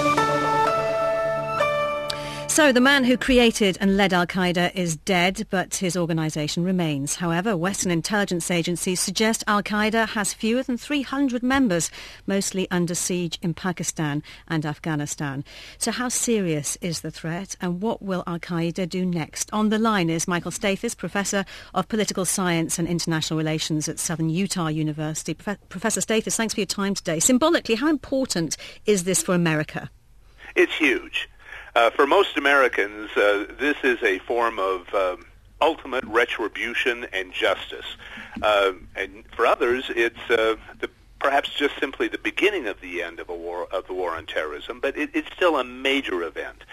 So 2.59 2.73
the 2.73 2.81
man 2.81 3.05
who 3.05 3.15
created 3.15 3.77
and 3.79 3.95
led 3.95 4.11
al-Qaeda 4.11 4.75
is 4.75 4.97
dead, 4.97 5.47
but 5.49 5.75
his 5.75 5.95
organisation 5.95 6.65
remains. 6.65 7.15
However, 7.15 7.55
Western 7.55 7.89
intelligence 7.89 8.51
agencies 8.51 8.99
suggest 8.99 9.45
al-Qaeda 9.47 10.09
has 10.09 10.33
fewer 10.33 10.61
than 10.61 10.77
300 10.77 11.41
members, 11.41 11.89
mostly 12.27 12.69
under 12.69 12.95
siege 12.95 13.39
in 13.41 13.53
Pakistan 13.53 14.21
and 14.49 14.65
Afghanistan. 14.65 15.45
So 15.77 15.91
how 15.91 16.09
serious 16.09 16.77
is 16.81 16.99
the 16.99 17.11
threat 17.11 17.55
and 17.61 17.81
what 17.81 18.01
will 18.01 18.25
al-Qaeda 18.27 18.89
do 18.89 19.05
next? 19.05 19.49
On 19.53 19.69
the 19.69 19.79
line 19.79 20.09
is 20.09 20.27
Michael 20.27 20.51
Stathis, 20.51 20.97
Professor 20.97 21.45
of 21.73 21.87
Political 21.87 22.25
Science 22.25 22.77
and 22.77 22.89
International 22.89 23.37
Relations 23.37 23.87
at 23.87 23.99
Southern 23.99 24.29
Utah 24.29 24.67
University. 24.67 25.33
Prof- 25.33 25.69
Professor 25.69 26.01
Stathis, 26.01 26.35
thanks 26.35 26.55
for 26.55 26.59
your 26.59 26.67
time 26.67 26.93
today. 26.93 27.21
Symbolically, 27.21 27.75
how 27.75 27.87
important 27.87 28.57
is 28.85 29.05
this 29.05 29.23
for 29.23 29.33
America? 29.33 29.89
It's 30.57 30.75
huge. 30.75 31.29
Uh, 31.75 31.89
for 31.91 32.07
most 32.07 32.37
Americans, 32.37 33.09
uh, 33.15 33.45
this 33.59 33.77
is 33.83 34.01
a 34.03 34.19
form 34.19 34.59
of 34.59 34.93
um, 34.93 35.25
ultimate 35.61 36.03
retribution 36.05 37.05
and 37.13 37.33
justice. 37.33 37.85
Uh, 38.41 38.73
and 38.95 39.23
for 39.35 39.45
others, 39.45 39.91
it's 39.95 40.19
uh, 40.29 40.55
the, 40.79 40.89
perhaps 41.19 41.49
just 41.49 41.77
simply 41.79 42.07
the 42.07 42.17
beginning 42.17 42.67
of 42.67 42.79
the 42.81 43.03
end 43.03 43.19
of 43.19 43.29
a 43.29 43.35
war 43.35 43.67
of 43.71 43.85
the 43.87 43.93
war 43.93 44.15
on 44.15 44.25
terrorism. 44.25 44.79
But 44.79 44.97
it, 44.97 45.09
it's 45.13 45.31
still 45.33 45.57
a 45.57 45.63
major 45.63 46.23
event. 46.23 46.63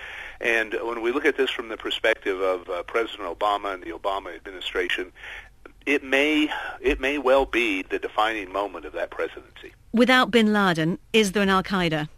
And 0.40 0.74
when 0.82 1.02
we 1.02 1.12
look 1.12 1.24
at 1.24 1.36
this 1.36 1.50
from 1.50 1.68
the 1.68 1.76
perspective 1.76 2.40
of 2.40 2.68
uh, 2.68 2.82
President 2.82 3.28
Obama 3.38 3.74
and 3.74 3.82
the 3.82 3.90
Obama 3.90 4.34
administration, 4.34 5.12
it 5.86 6.02
may 6.02 6.50
it 6.80 7.00
may 7.00 7.16
well 7.18 7.46
be 7.46 7.82
the 7.82 7.98
defining 7.98 8.52
moment 8.52 8.84
of 8.84 8.92
that 8.92 9.10
presidency. 9.10 9.72
Without 9.92 10.30
Bin 10.30 10.52
Laden, 10.52 10.98
is 11.12 11.32
there 11.32 11.42
an 11.42 11.48
Al 11.48 11.62
Qaeda? 11.62 12.08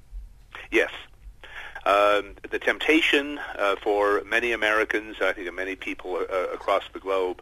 Yes. 0.71 0.91
Um, 1.89 2.35
the 2.51 2.59
temptation 2.59 3.41
uh, 3.59 3.77
for 3.83 4.23
many 4.27 4.53
Americans, 4.53 5.17
I 5.23 5.33
think, 5.33 5.53
many 5.55 5.75
people 5.75 6.17
uh, 6.17 6.49
across 6.53 6.83
the 6.93 6.99
globe, 6.99 7.41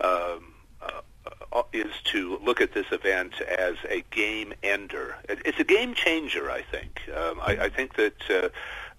um, 0.00 0.54
uh, 0.80 1.62
is 1.72 1.90
to 2.04 2.38
look 2.38 2.60
at 2.60 2.74
this 2.74 2.86
event 2.92 3.40
as 3.40 3.74
a 3.88 4.04
game 4.12 4.54
ender. 4.62 5.16
It's 5.28 5.58
a 5.58 5.64
game 5.64 5.94
changer, 5.94 6.48
I 6.48 6.62
think. 6.62 7.00
Um, 7.12 7.40
I, 7.40 7.64
I 7.64 7.68
think 7.68 7.96
that 7.96 8.30
uh, 8.30 8.48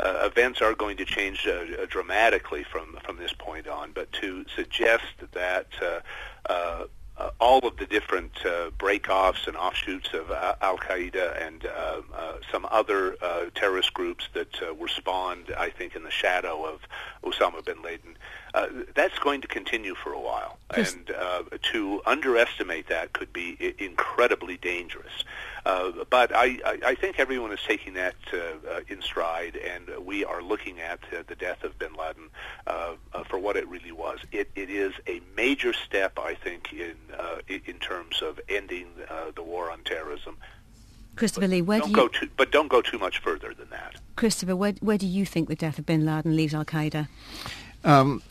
uh, 0.03 0.27
events 0.27 0.61
are 0.61 0.73
going 0.73 0.97
to 0.97 1.05
change 1.05 1.47
uh, 1.47 1.85
dramatically 1.87 2.63
from 2.63 2.97
from 3.05 3.17
this 3.17 3.31
point 3.31 3.69
on. 3.69 3.93
But 3.93 4.11
to 4.21 4.45
suggest 4.53 5.05
that 5.31 5.67
uh, 7.19 7.31
all 7.39 7.59
of 7.67 7.77
the 7.77 7.85
different 7.85 8.31
uh, 8.45 8.71
breakoffs 8.79 9.47
and 9.47 9.57
offshoots 9.57 10.13
of 10.13 10.31
uh, 10.31 10.55
Al 10.61 10.77
Qaeda 10.77 11.45
and 11.45 11.65
uh, 11.65 12.01
uh, 12.15 12.33
some 12.51 12.65
other 12.71 13.17
uh, 13.21 13.45
terrorist 13.55 13.93
groups 13.93 14.29
that 14.33 14.61
uh, 14.61 14.73
were 14.73 14.87
spawned, 14.87 15.53
I 15.57 15.69
think, 15.69 15.95
in 15.95 16.03
the 16.03 16.11
shadow 16.11 16.65
of 16.65 16.81
Osama 17.23 17.63
bin 17.63 17.81
Laden. 17.81 18.17
Uh, 18.53 18.67
that's 18.95 19.19
going 19.19 19.41
to 19.41 19.47
continue 19.47 19.95
for 19.95 20.13
a 20.13 20.19
while, 20.19 20.57
yes. 20.75 20.93
and 20.93 21.11
uh, 21.11 21.43
to 21.73 22.01
underestimate 22.05 22.87
that 22.87 23.13
could 23.13 23.31
be 23.33 23.57
I- 23.59 23.83
incredibly 23.83 24.57
dangerous. 24.57 25.23
Uh, 25.65 25.91
but 26.09 26.35
I, 26.35 26.59
I, 26.65 26.79
I 26.87 26.95
think 26.95 27.19
everyone 27.19 27.51
is 27.51 27.59
taking 27.67 27.93
that 27.93 28.15
uh, 28.33 28.37
uh, 28.69 28.79
in 28.87 29.01
stride, 29.01 29.55
and 29.55 30.05
we 30.05 30.23
are 30.25 30.41
looking 30.41 30.79
at 30.79 30.99
uh, 31.13 31.23
the 31.27 31.35
death 31.35 31.63
of 31.63 31.77
bin 31.79 31.93
Laden 31.93 32.29
uh, 32.67 32.95
uh, 33.13 33.23
for 33.23 33.39
what 33.39 33.55
it 33.55 33.67
really 33.67 33.91
was. 33.91 34.19
It, 34.31 34.49
it 34.55 34.69
is 34.69 34.93
a 35.07 35.21
major 35.35 35.73
step, 35.73 36.17
I 36.17 36.35
think, 36.35 36.73
in 36.73 36.95
uh, 37.17 37.39
in 37.47 37.79
terms 37.79 38.21
of 38.21 38.39
ending 38.47 38.87
uh, 39.09 39.31
the 39.35 39.43
war 39.43 39.71
on 39.71 39.83
terrorism. 39.83 40.37
Christopher 41.15 41.47
Lee, 41.47 41.61
where 41.61 41.79
don't 41.79 41.87
do 41.87 41.91
you... 41.91 41.95
go 41.95 42.07
too, 42.07 42.29
but 42.37 42.51
don't 42.51 42.69
go 42.69 42.81
too 42.81 42.97
much 42.97 43.19
further 43.19 43.53
than 43.53 43.69
that. 43.71 43.95
Christopher, 44.15 44.55
where, 44.55 44.73
where 44.79 44.97
do 44.97 45.07
you 45.07 45.25
think 45.25 45.49
the 45.49 45.55
death 45.55 45.77
of 45.77 45.85
bin 45.85 46.05
Laden 46.05 46.35
leaves 46.35 46.53
Al 46.53 46.65
Qaeda? 46.65 47.07
Um, 47.83 48.21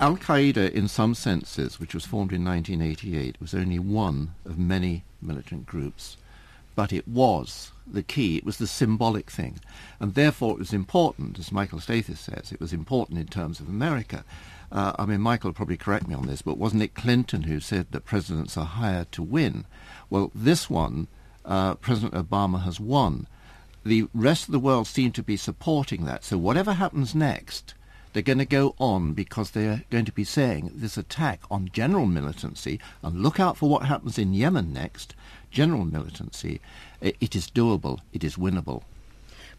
Al 0.00 0.16
Qaeda, 0.16 0.70
in 0.70 0.88
some 0.88 1.14
senses, 1.14 1.78
which 1.78 1.92
was 1.92 2.06
formed 2.06 2.32
in 2.32 2.44
1988, 2.44 3.36
was 3.40 3.52
only 3.52 3.78
one 3.78 4.34
of 4.46 4.58
many 4.58 5.04
militant 5.20 5.66
groups 5.66 6.16
but 6.78 6.92
it 6.92 7.08
was 7.08 7.72
the 7.88 8.04
key. 8.04 8.36
It 8.36 8.44
was 8.44 8.58
the 8.58 8.68
symbolic 8.68 9.32
thing. 9.32 9.58
And 9.98 10.14
therefore 10.14 10.52
it 10.52 10.60
was 10.60 10.72
important, 10.72 11.36
as 11.36 11.50
Michael 11.50 11.80
Stathis 11.80 12.18
says, 12.18 12.52
it 12.52 12.60
was 12.60 12.72
important 12.72 13.18
in 13.18 13.26
terms 13.26 13.58
of 13.58 13.68
America. 13.68 14.24
Uh, 14.70 14.92
I 14.96 15.04
mean, 15.04 15.20
Michael 15.20 15.52
probably 15.52 15.76
correct 15.76 16.06
me 16.06 16.14
on 16.14 16.28
this, 16.28 16.40
but 16.40 16.56
wasn't 16.56 16.84
it 16.84 16.94
Clinton 16.94 17.42
who 17.42 17.58
said 17.58 17.88
that 17.90 18.04
presidents 18.04 18.56
are 18.56 18.64
hired 18.64 19.10
to 19.10 19.24
win? 19.24 19.66
Well, 20.08 20.30
this 20.32 20.70
one, 20.70 21.08
uh, 21.44 21.74
President 21.74 22.14
Obama 22.14 22.62
has 22.62 22.78
won. 22.78 23.26
The 23.82 24.06
rest 24.14 24.46
of 24.46 24.52
the 24.52 24.60
world 24.60 24.86
seem 24.86 25.10
to 25.14 25.22
be 25.24 25.36
supporting 25.36 26.04
that. 26.04 26.22
So 26.22 26.38
whatever 26.38 26.74
happens 26.74 27.12
next, 27.12 27.74
they're 28.18 28.34
going 28.34 28.38
to 28.38 28.44
go 28.44 28.74
on 28.78 29.12
because 29.12 29.52
they're 29.52 29.84
going 29.90 30.04
to 30.04 30.10
be 30.10 30.24
saying 30.24 30.72
this 30.74 30.96
attack 30.96 31.40
on 31.52 31.70
general 31.72 32.04
militancy, 32.04 32.80
and 33.00 33.22
look 33.22 33.38
out 33.38 33.56
for 33.56 33.68
what 33.68 33.84
happens 33.84 34.18
in 34.18 34.34
Yemen 34.34 34.72
next, 34.72 35.14
general 35.52 35.84
militancy, 35.84 36.60
it 37.00 37.36
is 37.36 37.48
doable, 37.48 38.00
it 38.12 38.24
is 38.24 38.34
winnable. 38.34 38.82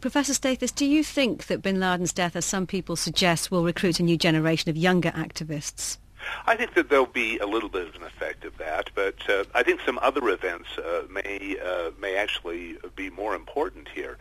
Professor 0.02 0.34
Stathis, 0.34 0.76
do 0.76 0.86
you 0.86 1.06
think 1.06 1.48
that 1.48 1.62
bin 1.62 1.80
Laden's 1.80 2.12
death, 2.12 2.36
as 2.36 2.44
some 2.44 2.68
people 2.68 2.98
suggest, 2.98 3.50
will 3.50 3.64
recruit 3.64 3.98
a 4.02 4.04
new 4.04 4.18
generation 4.18 4.70
of 4.70 4.76
younger 4.76 5.12
activists? 5.12 5.98
I 6.46 6.58
think 6.58 6.74
that 6.74 6.90
there'll 6.90 7.06
be 7.06 7.38
a 7.38 7.48
little 7.48 7.70
bit 7.70 7.88
of 7.88 7.96
an 7.96 8.04
effect 8.04 8.44
of 8.44 8.58
that, 8.58 8.90
but 8.94 9.30
uh, 9.30 9.46
I 9.56 9.64
think 9.64 9.80
some 9.86 9.98
other 10.02 10.28
events 10.28 10.68
uh, 10.78 11.04
may 11.10 11.56
uh, 11.64 11.92
may 11.98 12.18
actually 12.18 12.78
be 12.98 13.10
more 13.10 13.36
important 13.36 13.88
here. 13.96 14.18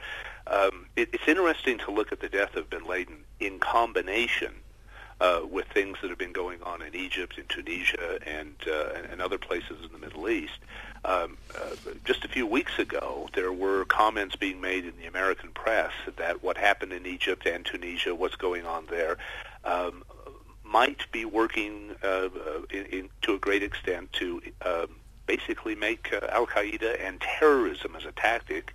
Um, 0.49 0.87
it, 0.97 1.11
it's 1.13 1.29
interesting 1.29 1.79
to 1.79 1.91
look 1.91 2.13
at 2.13 2.21
the 2.21 2.29
death 2.29 2.57
of 2.57 2.71
bin 2.71 2.87
Laden 2.87 3.25
in 3.41 3.59
combination 3.59 4.53
uh, 5.21 5.41
with 5.51 5.67
things 5.67 5.99
that 6.01 6.11
have 6.11 6.19
been 6.19 6.33
going 6.33 6.63
on 6.63 6.81
in 6.83 6.95
Egypt, 6.95 7.39
in 7.39 7.45
Tunisia, 7.49 8.19
and 8.27 8.55
uh, 8.67 8.91
and 9.11 9.21
other 9.21 9.39
places 9.39 9.85
in 9.85 9.93
the 9.93 9.99
Middle 9.99 10.29
East. 10.29 10.59
Um, 11.05 11.37
uh, 11.57 11.75
just 12.05 12.25
a 12.25 12.29
few 12.29 12.47
weeks 12.47 12.79
ago, 12.79 13.29
there 13.35 13.53
were 13.53 13.85
comments 13.85 14.37
being 14.37 14.61
made 14.61 14.85
in 14.85 14.95
the 14.99 15.07
American 15.07 15.51
press 15.51 15.93
that 16.17 16.43
what 16.43 16.57
happened 16.57 16.93
in 16.93 17.07
Egypt 17.07 17.47
and 17.47 17.65
Tunisia, 17.65 18.15
what's 18.15 18.37
going 18.37 18.67
on 18.67 18.87
there, 18.91 19.17
um, 19.65 20.05
might 20.65 21.11
be 21.13 21.25
working 21.25 21.95
uh, 22.03 22.07
uh 22.07 22.29
in, 22.71 22.85
in, 22.87 23.11
to 23.23 23.35
a 23.35 23.39
great 23.39 23.63
extent 23.63 24.13
to 24.15 24.43
um, 24.65 24.89
basically 25.27 25.75
make 25.75 26.13
uh, 26.13 26.27
Al 26.31 26.47
Qaeda 26.47 27.01
and 27.01 27.21
terrorism 27.21 27.95
as 27.97 28.05
a 28.05 28.13
tactic 28.13 28.73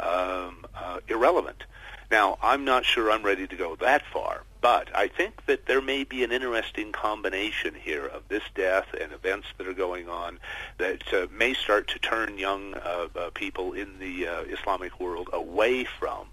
um, 0.00 0.66
uh, 0.74 1.00
irrelevant. 1.08 1.64
Now, 2.10 2.38
I'm 2.42 2.64
not 2.64 2.84
sure 2.84 3.10
I'm 3.10 3.24
ready 3.24 3.46
to 3.46 3.56
go 3.56 3.76
that 3.76 4.02
far, 4.12 4.44
but 4.60 4.94
I 4.94 5.08
think 5.08 5.46
that 5.46 5.66
there 5.66 5.80
may 5.80 6.04
be 6.04 6.22
an 6.22 6.30
interesting 6.30 6.92
combination 6.92 7.74
here 7.74 8.06
of 8.06 8.28
this 8.28 8.42
death 8.54 8.86
and 9.00 9.12
events 9.12 9.48
that 9.58 9.66
are 9.66 9.74
going 9.74 10.08
on 10.08 10.38
that 10.78 11.12
uh, 11.12 11.26
may 11.32 11.54
start 11.54 11.88
to 11.88 11.98
turn 11.98 12.38
young 12.38 12.74
uh, 12.74 13.08
uh, 13.16 13.30
people 13.34 13.72
in 13.72 13.98
the 13.98 14.28
uh, 14.28 14.42
Islamic 14.42 15.00
world 15.00 15.28
away 15.32 15.84
from 15.84 16.28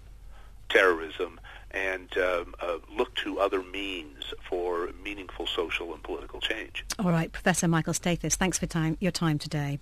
terrorism 0.68 1.40
and 1.72 2.16
um, 2.18 2.54
uh, 2.60 2.78
look 2.96 3.14
to 3.16 3.40
other 3.40 3.62
means 3.62 4.32
for 4.48 4.90
meaningful 5.02 5.46
social 5.46 5.92
and 5.92 6.02
political 6.04 6.40
change. 6.40 6.84
All 7.00 7.10
right, 7.10 7.30
Professor 7.32 7.66
Michael 7.66 7.94
Stathis, 7.94 8.36
thanks 8.36 8.58
for 8.58 8.66
time, 8.66 8.96
your 9.00 9.12
time 9.12 9.38
today. 9.38 9.80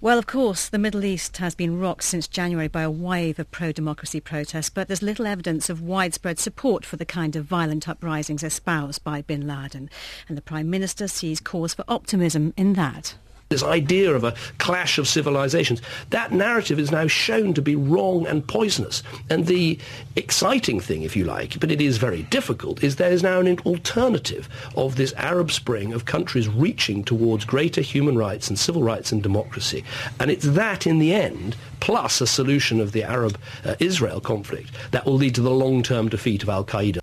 Well, 0.00 0.16
of 0.16 0.28
course, 0.28 0.68
the 0.68 0.78
Middle 0.78 1.04
East 1.04 1.38
has 1.38 1.56
been 1.56 1.80
rocked 1.80 2.04
since 2.04 2.28
January 2.28 2.68
by 2.68 2.82
a 2.82 2.90
wave 2.90 3.40
of 3.40 3.50
pro-democracy 3.50 4.20
protests, 4.20 4.70
but 4.70 4.86
there's 4.86 5.02
little 5.02 5.26
evidence 5.26 5.68
of 5.68 5.82
widespread 5.82 6.38
support 6.38 6.86
for 6.86 6.96
the 6.96 7.04
kind 7.04 7.34
of 7.34 7.46
violent 7.46 7.88
uprisings 7.88 8.44
espoused 8.44 9.02
by 9.02 9.22
bin 9.22 9.44
Laden. 9.48 9.90
And 10.28 10.38
the 10.38 10.42
Prime 10.42 10.70
Minister 10.70 11.08
sees 11.08 11.40
cause 11.40 11.74
for 11.74 11.84
optimism 11.88 12.54
in 12.56 12.74
that 12.74 13.16
this 13.48 13.62
idea 13.62 14.14
of 14.14 14.24
a 14.24 14.34
clash 14.58 14.98
of 14.98 15.08
civilizations. 15.08 15.80
That 16.10 16.32
narrative 16.32 16.78
is 16.78 16.90
now 16.90 17.06
shown 17.06 17.54
to 17.54 17.62
be 17.62 17.76
wrong 17.76 18.26
and 18.26 18.46
poisonous. 18.46 19.02
And 19.30 19.46
the 19.46 19.78
exciting 20.16 20.80
thing, 20.80 21.02
if 21.02 21.16
you 21.16 21.24
like, 21.24 21.58
but 21.58 21.70
it 21.70 21.80
is 21.80 21.96
very 21.96 22.24
difficult, 22.24 22.84
is 22.84 22.96
there 22.96 23.10
is 23.10 23.22
now 23.22 23.40
an 23.40 23.58
alternative 23.60 24.48
of 24.76 24.96
this 24.96 25.14
Arab 25.14 25.50
Spring 25.50 25.94
of 25.94 26.04
countries 26.04 26.48
reaching 26.48 27.02
towards 27.04 27.44
greater 27.44 27.80
human 27.80 28.18
rights 28.18 28.48
and 28.48 28.58
civil 28.58 28.82
rights 28.82 29.12
and 29.12 29.22
democracy. 29.22 29.82
And 30.20 30.30
it's 30.30 30.44
that, 30.44 30.86
in 30.86 30.98
the 30.98 31.14
end, 31.14 31.56
plus 31.80 32.20
a 32.20 32.26
solution 32.26 32.80
of 32.80 32.92
the 32.92 33.02
Arab-Israel 33.02 34.18
uh, 34.18 34.20
conflict, 34.20 34.70
that 34.90 35.06
will 35.06 35.14
lead 35.14 35.34
to 35.36 35.40
the 35.40 35.50
long-term 35.50 36.08
defeat 36.10 36.42
of 36.42 36.48
al-Qaeda. 36.50 37.00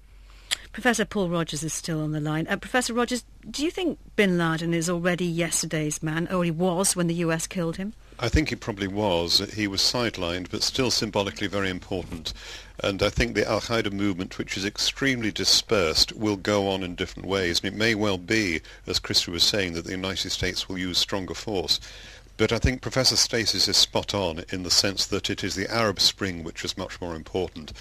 Professor 0.76 1.06
Paul 1.06 1.30
Rogers 1.30 1.64
is 1.64 1.72
still 1.72 2.02
on 2.02 2.12
the 2.12 2.20
line. 2.20 2.48
Uh, 2.50 2.58
Professor 2.58 2.94
Rogers, 2.94 3.24
do 3.50 3.64
you 3.64 3.72
think 3.72 3.98
bin 4.18 4.38
Laden 4.38 4.74
is 4.74 4.90
already 4.90 5.24
yesterday's 5.24 6.04
man, 6.04 6.28
or 6.30 6.44
he 6.44 6.52
was 6.52 6.98
when 6.98 7.08
the 7.08 7.14
US 7.14 7.48
killed 7.48 7.78
him? 7.78 7.94
I 8.20 8.28
think 8.28 8.50
he 8.50 8.58
probably 8.58 8.90
was. 8.90 9.38
He 9.54 9.68
was 9.68 9.80
sidelined, 9.80 10.52
but 10.52 10.64
still 10.64 10.92
symbolically 10.92 11.48
very 11.48 11.70
important. 11.70 12.34
And 12.84 13.02
I 13.02 13.10
think 13.10 13.36
the 13.36 13.50
Al-Qaeda 13.50 13.94
movement, 13.94 14.38
which 14.38 14.58
is 14.58 14.66
extremely 14.66 15.32
dispersed, 15.32 16.12
will 16.12 16.36
go 16.36 16.68
on 16.68 16.84
in 16.84 16.96
different 16.96 17.30
ways. 17.30 17.62
And 17.64 17.74
it 17.74 17.78
may 17.78 17.96
well 17.96 18.18
be, 18.18 18.60
as 18.86 19.00
Christopher 19.00 19.32
was 19.32 19.44
saying, 19.44 19.76
that 19.76 19.86
the 19.86 19.92
United 19.92 20.32
States 20.32 20.68
will 20.68 20.78
use 20.78 20.98
stronger 20.98 21.36
force. 21.36 21.80
But 22.36 22.52
I 22.52 22.58
think 22.58 22.82
Professor 22.82 23.16
Stathis 23.16 23.70
is 23.70 23.78
spot 23.78 24.14
on 24.14 24.44
in 24.52 24.64
the 24.64 24.72
sense 24.72 25.06
that 25.06 25.30
it 25.30 25.42
is 25.42 25.56
the 25.56 25.74
Arab 25.74 26.02
Spring 26.02 26.44
which 26.44 26.66
is 26.66 26.78
much 26.78 27.00
more 27.00 27.16
important. 27.16 27.72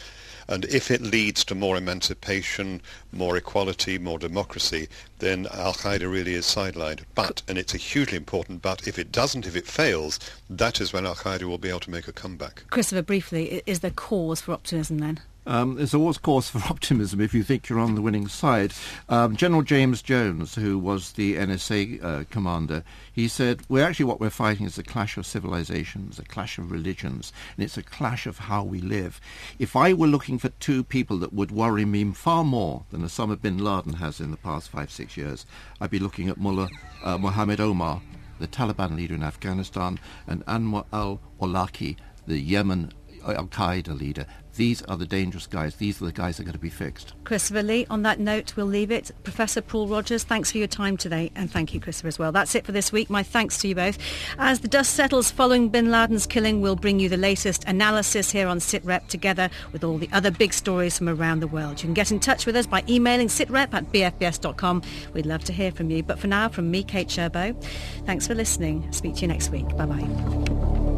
And 0.48 0.64
if 0.66 0.90
it 0.90 1.00
leads 1.00 1.44
to 1.46 1.54
more 1.54 1.76
emancipation, 1.76 2.80
more 3.12 3.36
equality, 3.36 3.98
more 3.98 4.18
democracy, 4.18 4.88
then 5.18 5.46
Al-Qaeda 5.52 6.10
really 6.10 6.34
is 6.34 6.46
sidelined. 6.46 7.00
But, 7.14 7.42
and 7.48 7.56
it's 7.58 7.74
a 7.74 7.78
hugely 7.78 8.16
important 8.16 8.62
but, 8.62 8.86
if 8.86 8.98
it 8.98 9.12
doesn't, 9.12 9.46
if 9.46 9.56
it 9.56 9.66
fails, 9.66 10.18
that 10.50 10.80
is 10.80 10.92
when 10.92 11.06
Al-Qaeda 11.06 11.44
will 11.44 11.58
be 11.58 11.68
able 11.68 11.80
to 11.80 11.90
make 11.90 12.08
a 12.08 12.12
comeback. 12.12 12.64
Christopher, 12.70 13.02
briefly, 13.02 13.62
is 13.66 13.80
there 13.80 13.90
cause 13.90 14.40
for 14.40 14.52
optimism 14.52 14.98
then? 14.98 15.20
Um, 15.46 15.76
there's 15.76 15.94
always 15.94 16.18
cause 16.18 16.48
for 16.48 16.58
optimism 16.70 17.20
if 17.20 17.34
you 17.34 17.42
think 17.42 17.68
you're 17.68 17.78
on 17.78 17.94
the 17.94 18.02
winning 18.02 18.28
side. 18.28 18.72
Um, 19.08 19.36
General 19.36 19.62
James 19.62 20.02
Jones, 20.02 20.54
who 20.54 20.78
was 20.78 21.12
the 21.12 21.36
NSA 21.36 22.02
uh, 22.02 22.24
commander, 22.30 22.82
he 23.12 23.28
said, 23.28 23.62
"We're 23.68 23.84
actually 23.84 24.06
what 24.06 24.20
we're 24.20 24.30
fighting 24.30 24.66
is 24.66 24.78
a 24.78 24.82
clash 24.82 25.16
of 25.16 25.26
civilizations, 25.26 26.18
a 26.18 26.24
clash 26.24 26.58
of 26.58 26.70
religions, 26.70 27.32
and 27.56 27.64
it's 27.64 27.76
a 27.76 27.82
clash 27.82 28.26
of 28.26 28.38
how 28.38 28.64
we 28.64 28.80
live. 28.80 29.20
If 29.58 29.76
I 29.76 29.92
were 29.92 30.06
looking 30.06 30.38
for 30.38 30.48
two 30.48 30.82
people 30.82 31.18
that 31.18 31.32
would 31.32 31.50
worry 31.50 31.84
me 31.84 32.04
far 32.12 32.44
more 32.44 32.84
than 32.90 33.02
Osama 33.02 33.40
bin 33.40 33.58
Laden 33.58 33.94
has 33.94 34.20
in 34.20 34.30
the 34.30 34.36
past 34.36 34.70
five, 34.70 34.90
six 34.90 35.16
years, 35.16 35.46
I'd 35.80 35.90
be 35.90 35.98
looking 35.98 36.28
at 36.28 36.38
Mullah 36.38 36.68
uh, 37.02 37.18
Mohammed 37.18 37.60
Omar, 37.60 38.00
the 38.38 38.48
Taliban 38.48 38.96
leader 38.96 39.14
in 39.14 39.22
Afghanistan, 39.22 39.98
and 40.26 40.44
Anwar 40.46 40.84
al-Awlaki, 40.92 41.96
the 42.26 42.38
Yemen 42.38 42.92
Uh, 43.26 43.32
Al 43.32 43.46
Qaeda 43.46 43.98
leader. 43.98 44.26
These 44.56 44.82
are 44.82 44.96
the 44.96 45.06
dangerous 45.06 45.46
guys. 45.46 45.76
These 45.76 46.00
are 46.00 46.04
the 46.04 46.12
guys 46.12 46.36
that 46.36 46.42
are 46.42 46.44
going 46.44 46.52
to 46.52 46.58
be 46.60 46.70
fixed. 46.70 47.12
Christopher 47.24 47.62
Lee, 47.62 47.86
on 47.90 48.02
that 48.02 48.20
note, 48.20 48.54
we'll 48.56 48.66
leave 48.66 48.92
it. 48.92 49.10
Professor 49.24 49.60
Paul 49.60 49.88
Rogers, 49.88 50.22
thanks 50.22 50.52
for 50.52 50.58
your 50.58 50.68
time 50.68 50.96
today, 50.96 51.32
and 51.34 51.50
thank 51.50 51.74
you, 51.74 51.80
Christopher, 51.80 52.08
as 52.08 52.18
well. 52.18 52.30
That's 52.30 52.54
it 52.54 52.64
for 52.64 52.70
this 52.70 52.92
week. 52.92 53.10
My 53.10 53.22
thanks 53.24 53.58
to 53.58 53.68
you 53.68 53.74
both. 53.74 53.98
As 54.38 54.60
the 54.60 54.68
dust 54.68 54.94
settles 54.94 55.30
following 55.30 55.70
bin 55.70 55.90
Laden's 55.90 56.26
killing, 56.26 56.60
we'll 56.60 56.76
bring 56.76 57.00
you 57.00 57.08
the 57.08 57.16
latest 57.16 57.64
analysis 57.64 58.30
here 58.30 58.46
on 58.46 58.58
SitRep 58.58 59.08
together 59.08 59.50
with 59.72 59.82
all 59.82 59.98
the 59.98 60.08
other 60.12 60.30
big 60.30 60.52
stories 60.52 60.98
from 60.98 61.08
around 61.08 61.40
the 61.40 61.48
world. 61.48 61.82
You 61.82 61.88
can 61.88 61.94
get 61.94 62.12
in 62.12 62.20
touch 62.20 62.46
with 62.46 62.54
us 62.54 62.66
by 62.66 62.84
emailing 62.88 63.28
sitrep 63.28 63.74
at 63.74 63.90
bfbs.com. 63.90 64.82
We'd 65.12 65.26
love 65.26 65.42
to 65.44 65.52
hear 65.52 65.72
from 65.72 65.90
you. 65.90 66.04
But 66.04 66.20
for 66.20 66.28
now, 66.28 66.48
from 66.48 66.70
me, 66.70 66.84
Kate 66.84 67.08
Sherbo, 67.08 67.60
thanks 68.06 68.26
for 68.28 68.34
listening. 68.34 68.92
Speak 68.92 69.16
to 69.16 69.22
you 69.22 69.28
next 69.28 69.50
week. 69.50 69.68
Bye-bye. 69.76 70.93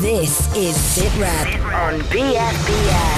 This 0.00 0.46
is 0.54 0.76
SitRep 0.76 1.74
on 1.74 1.98
BFBS. 2.02 3.17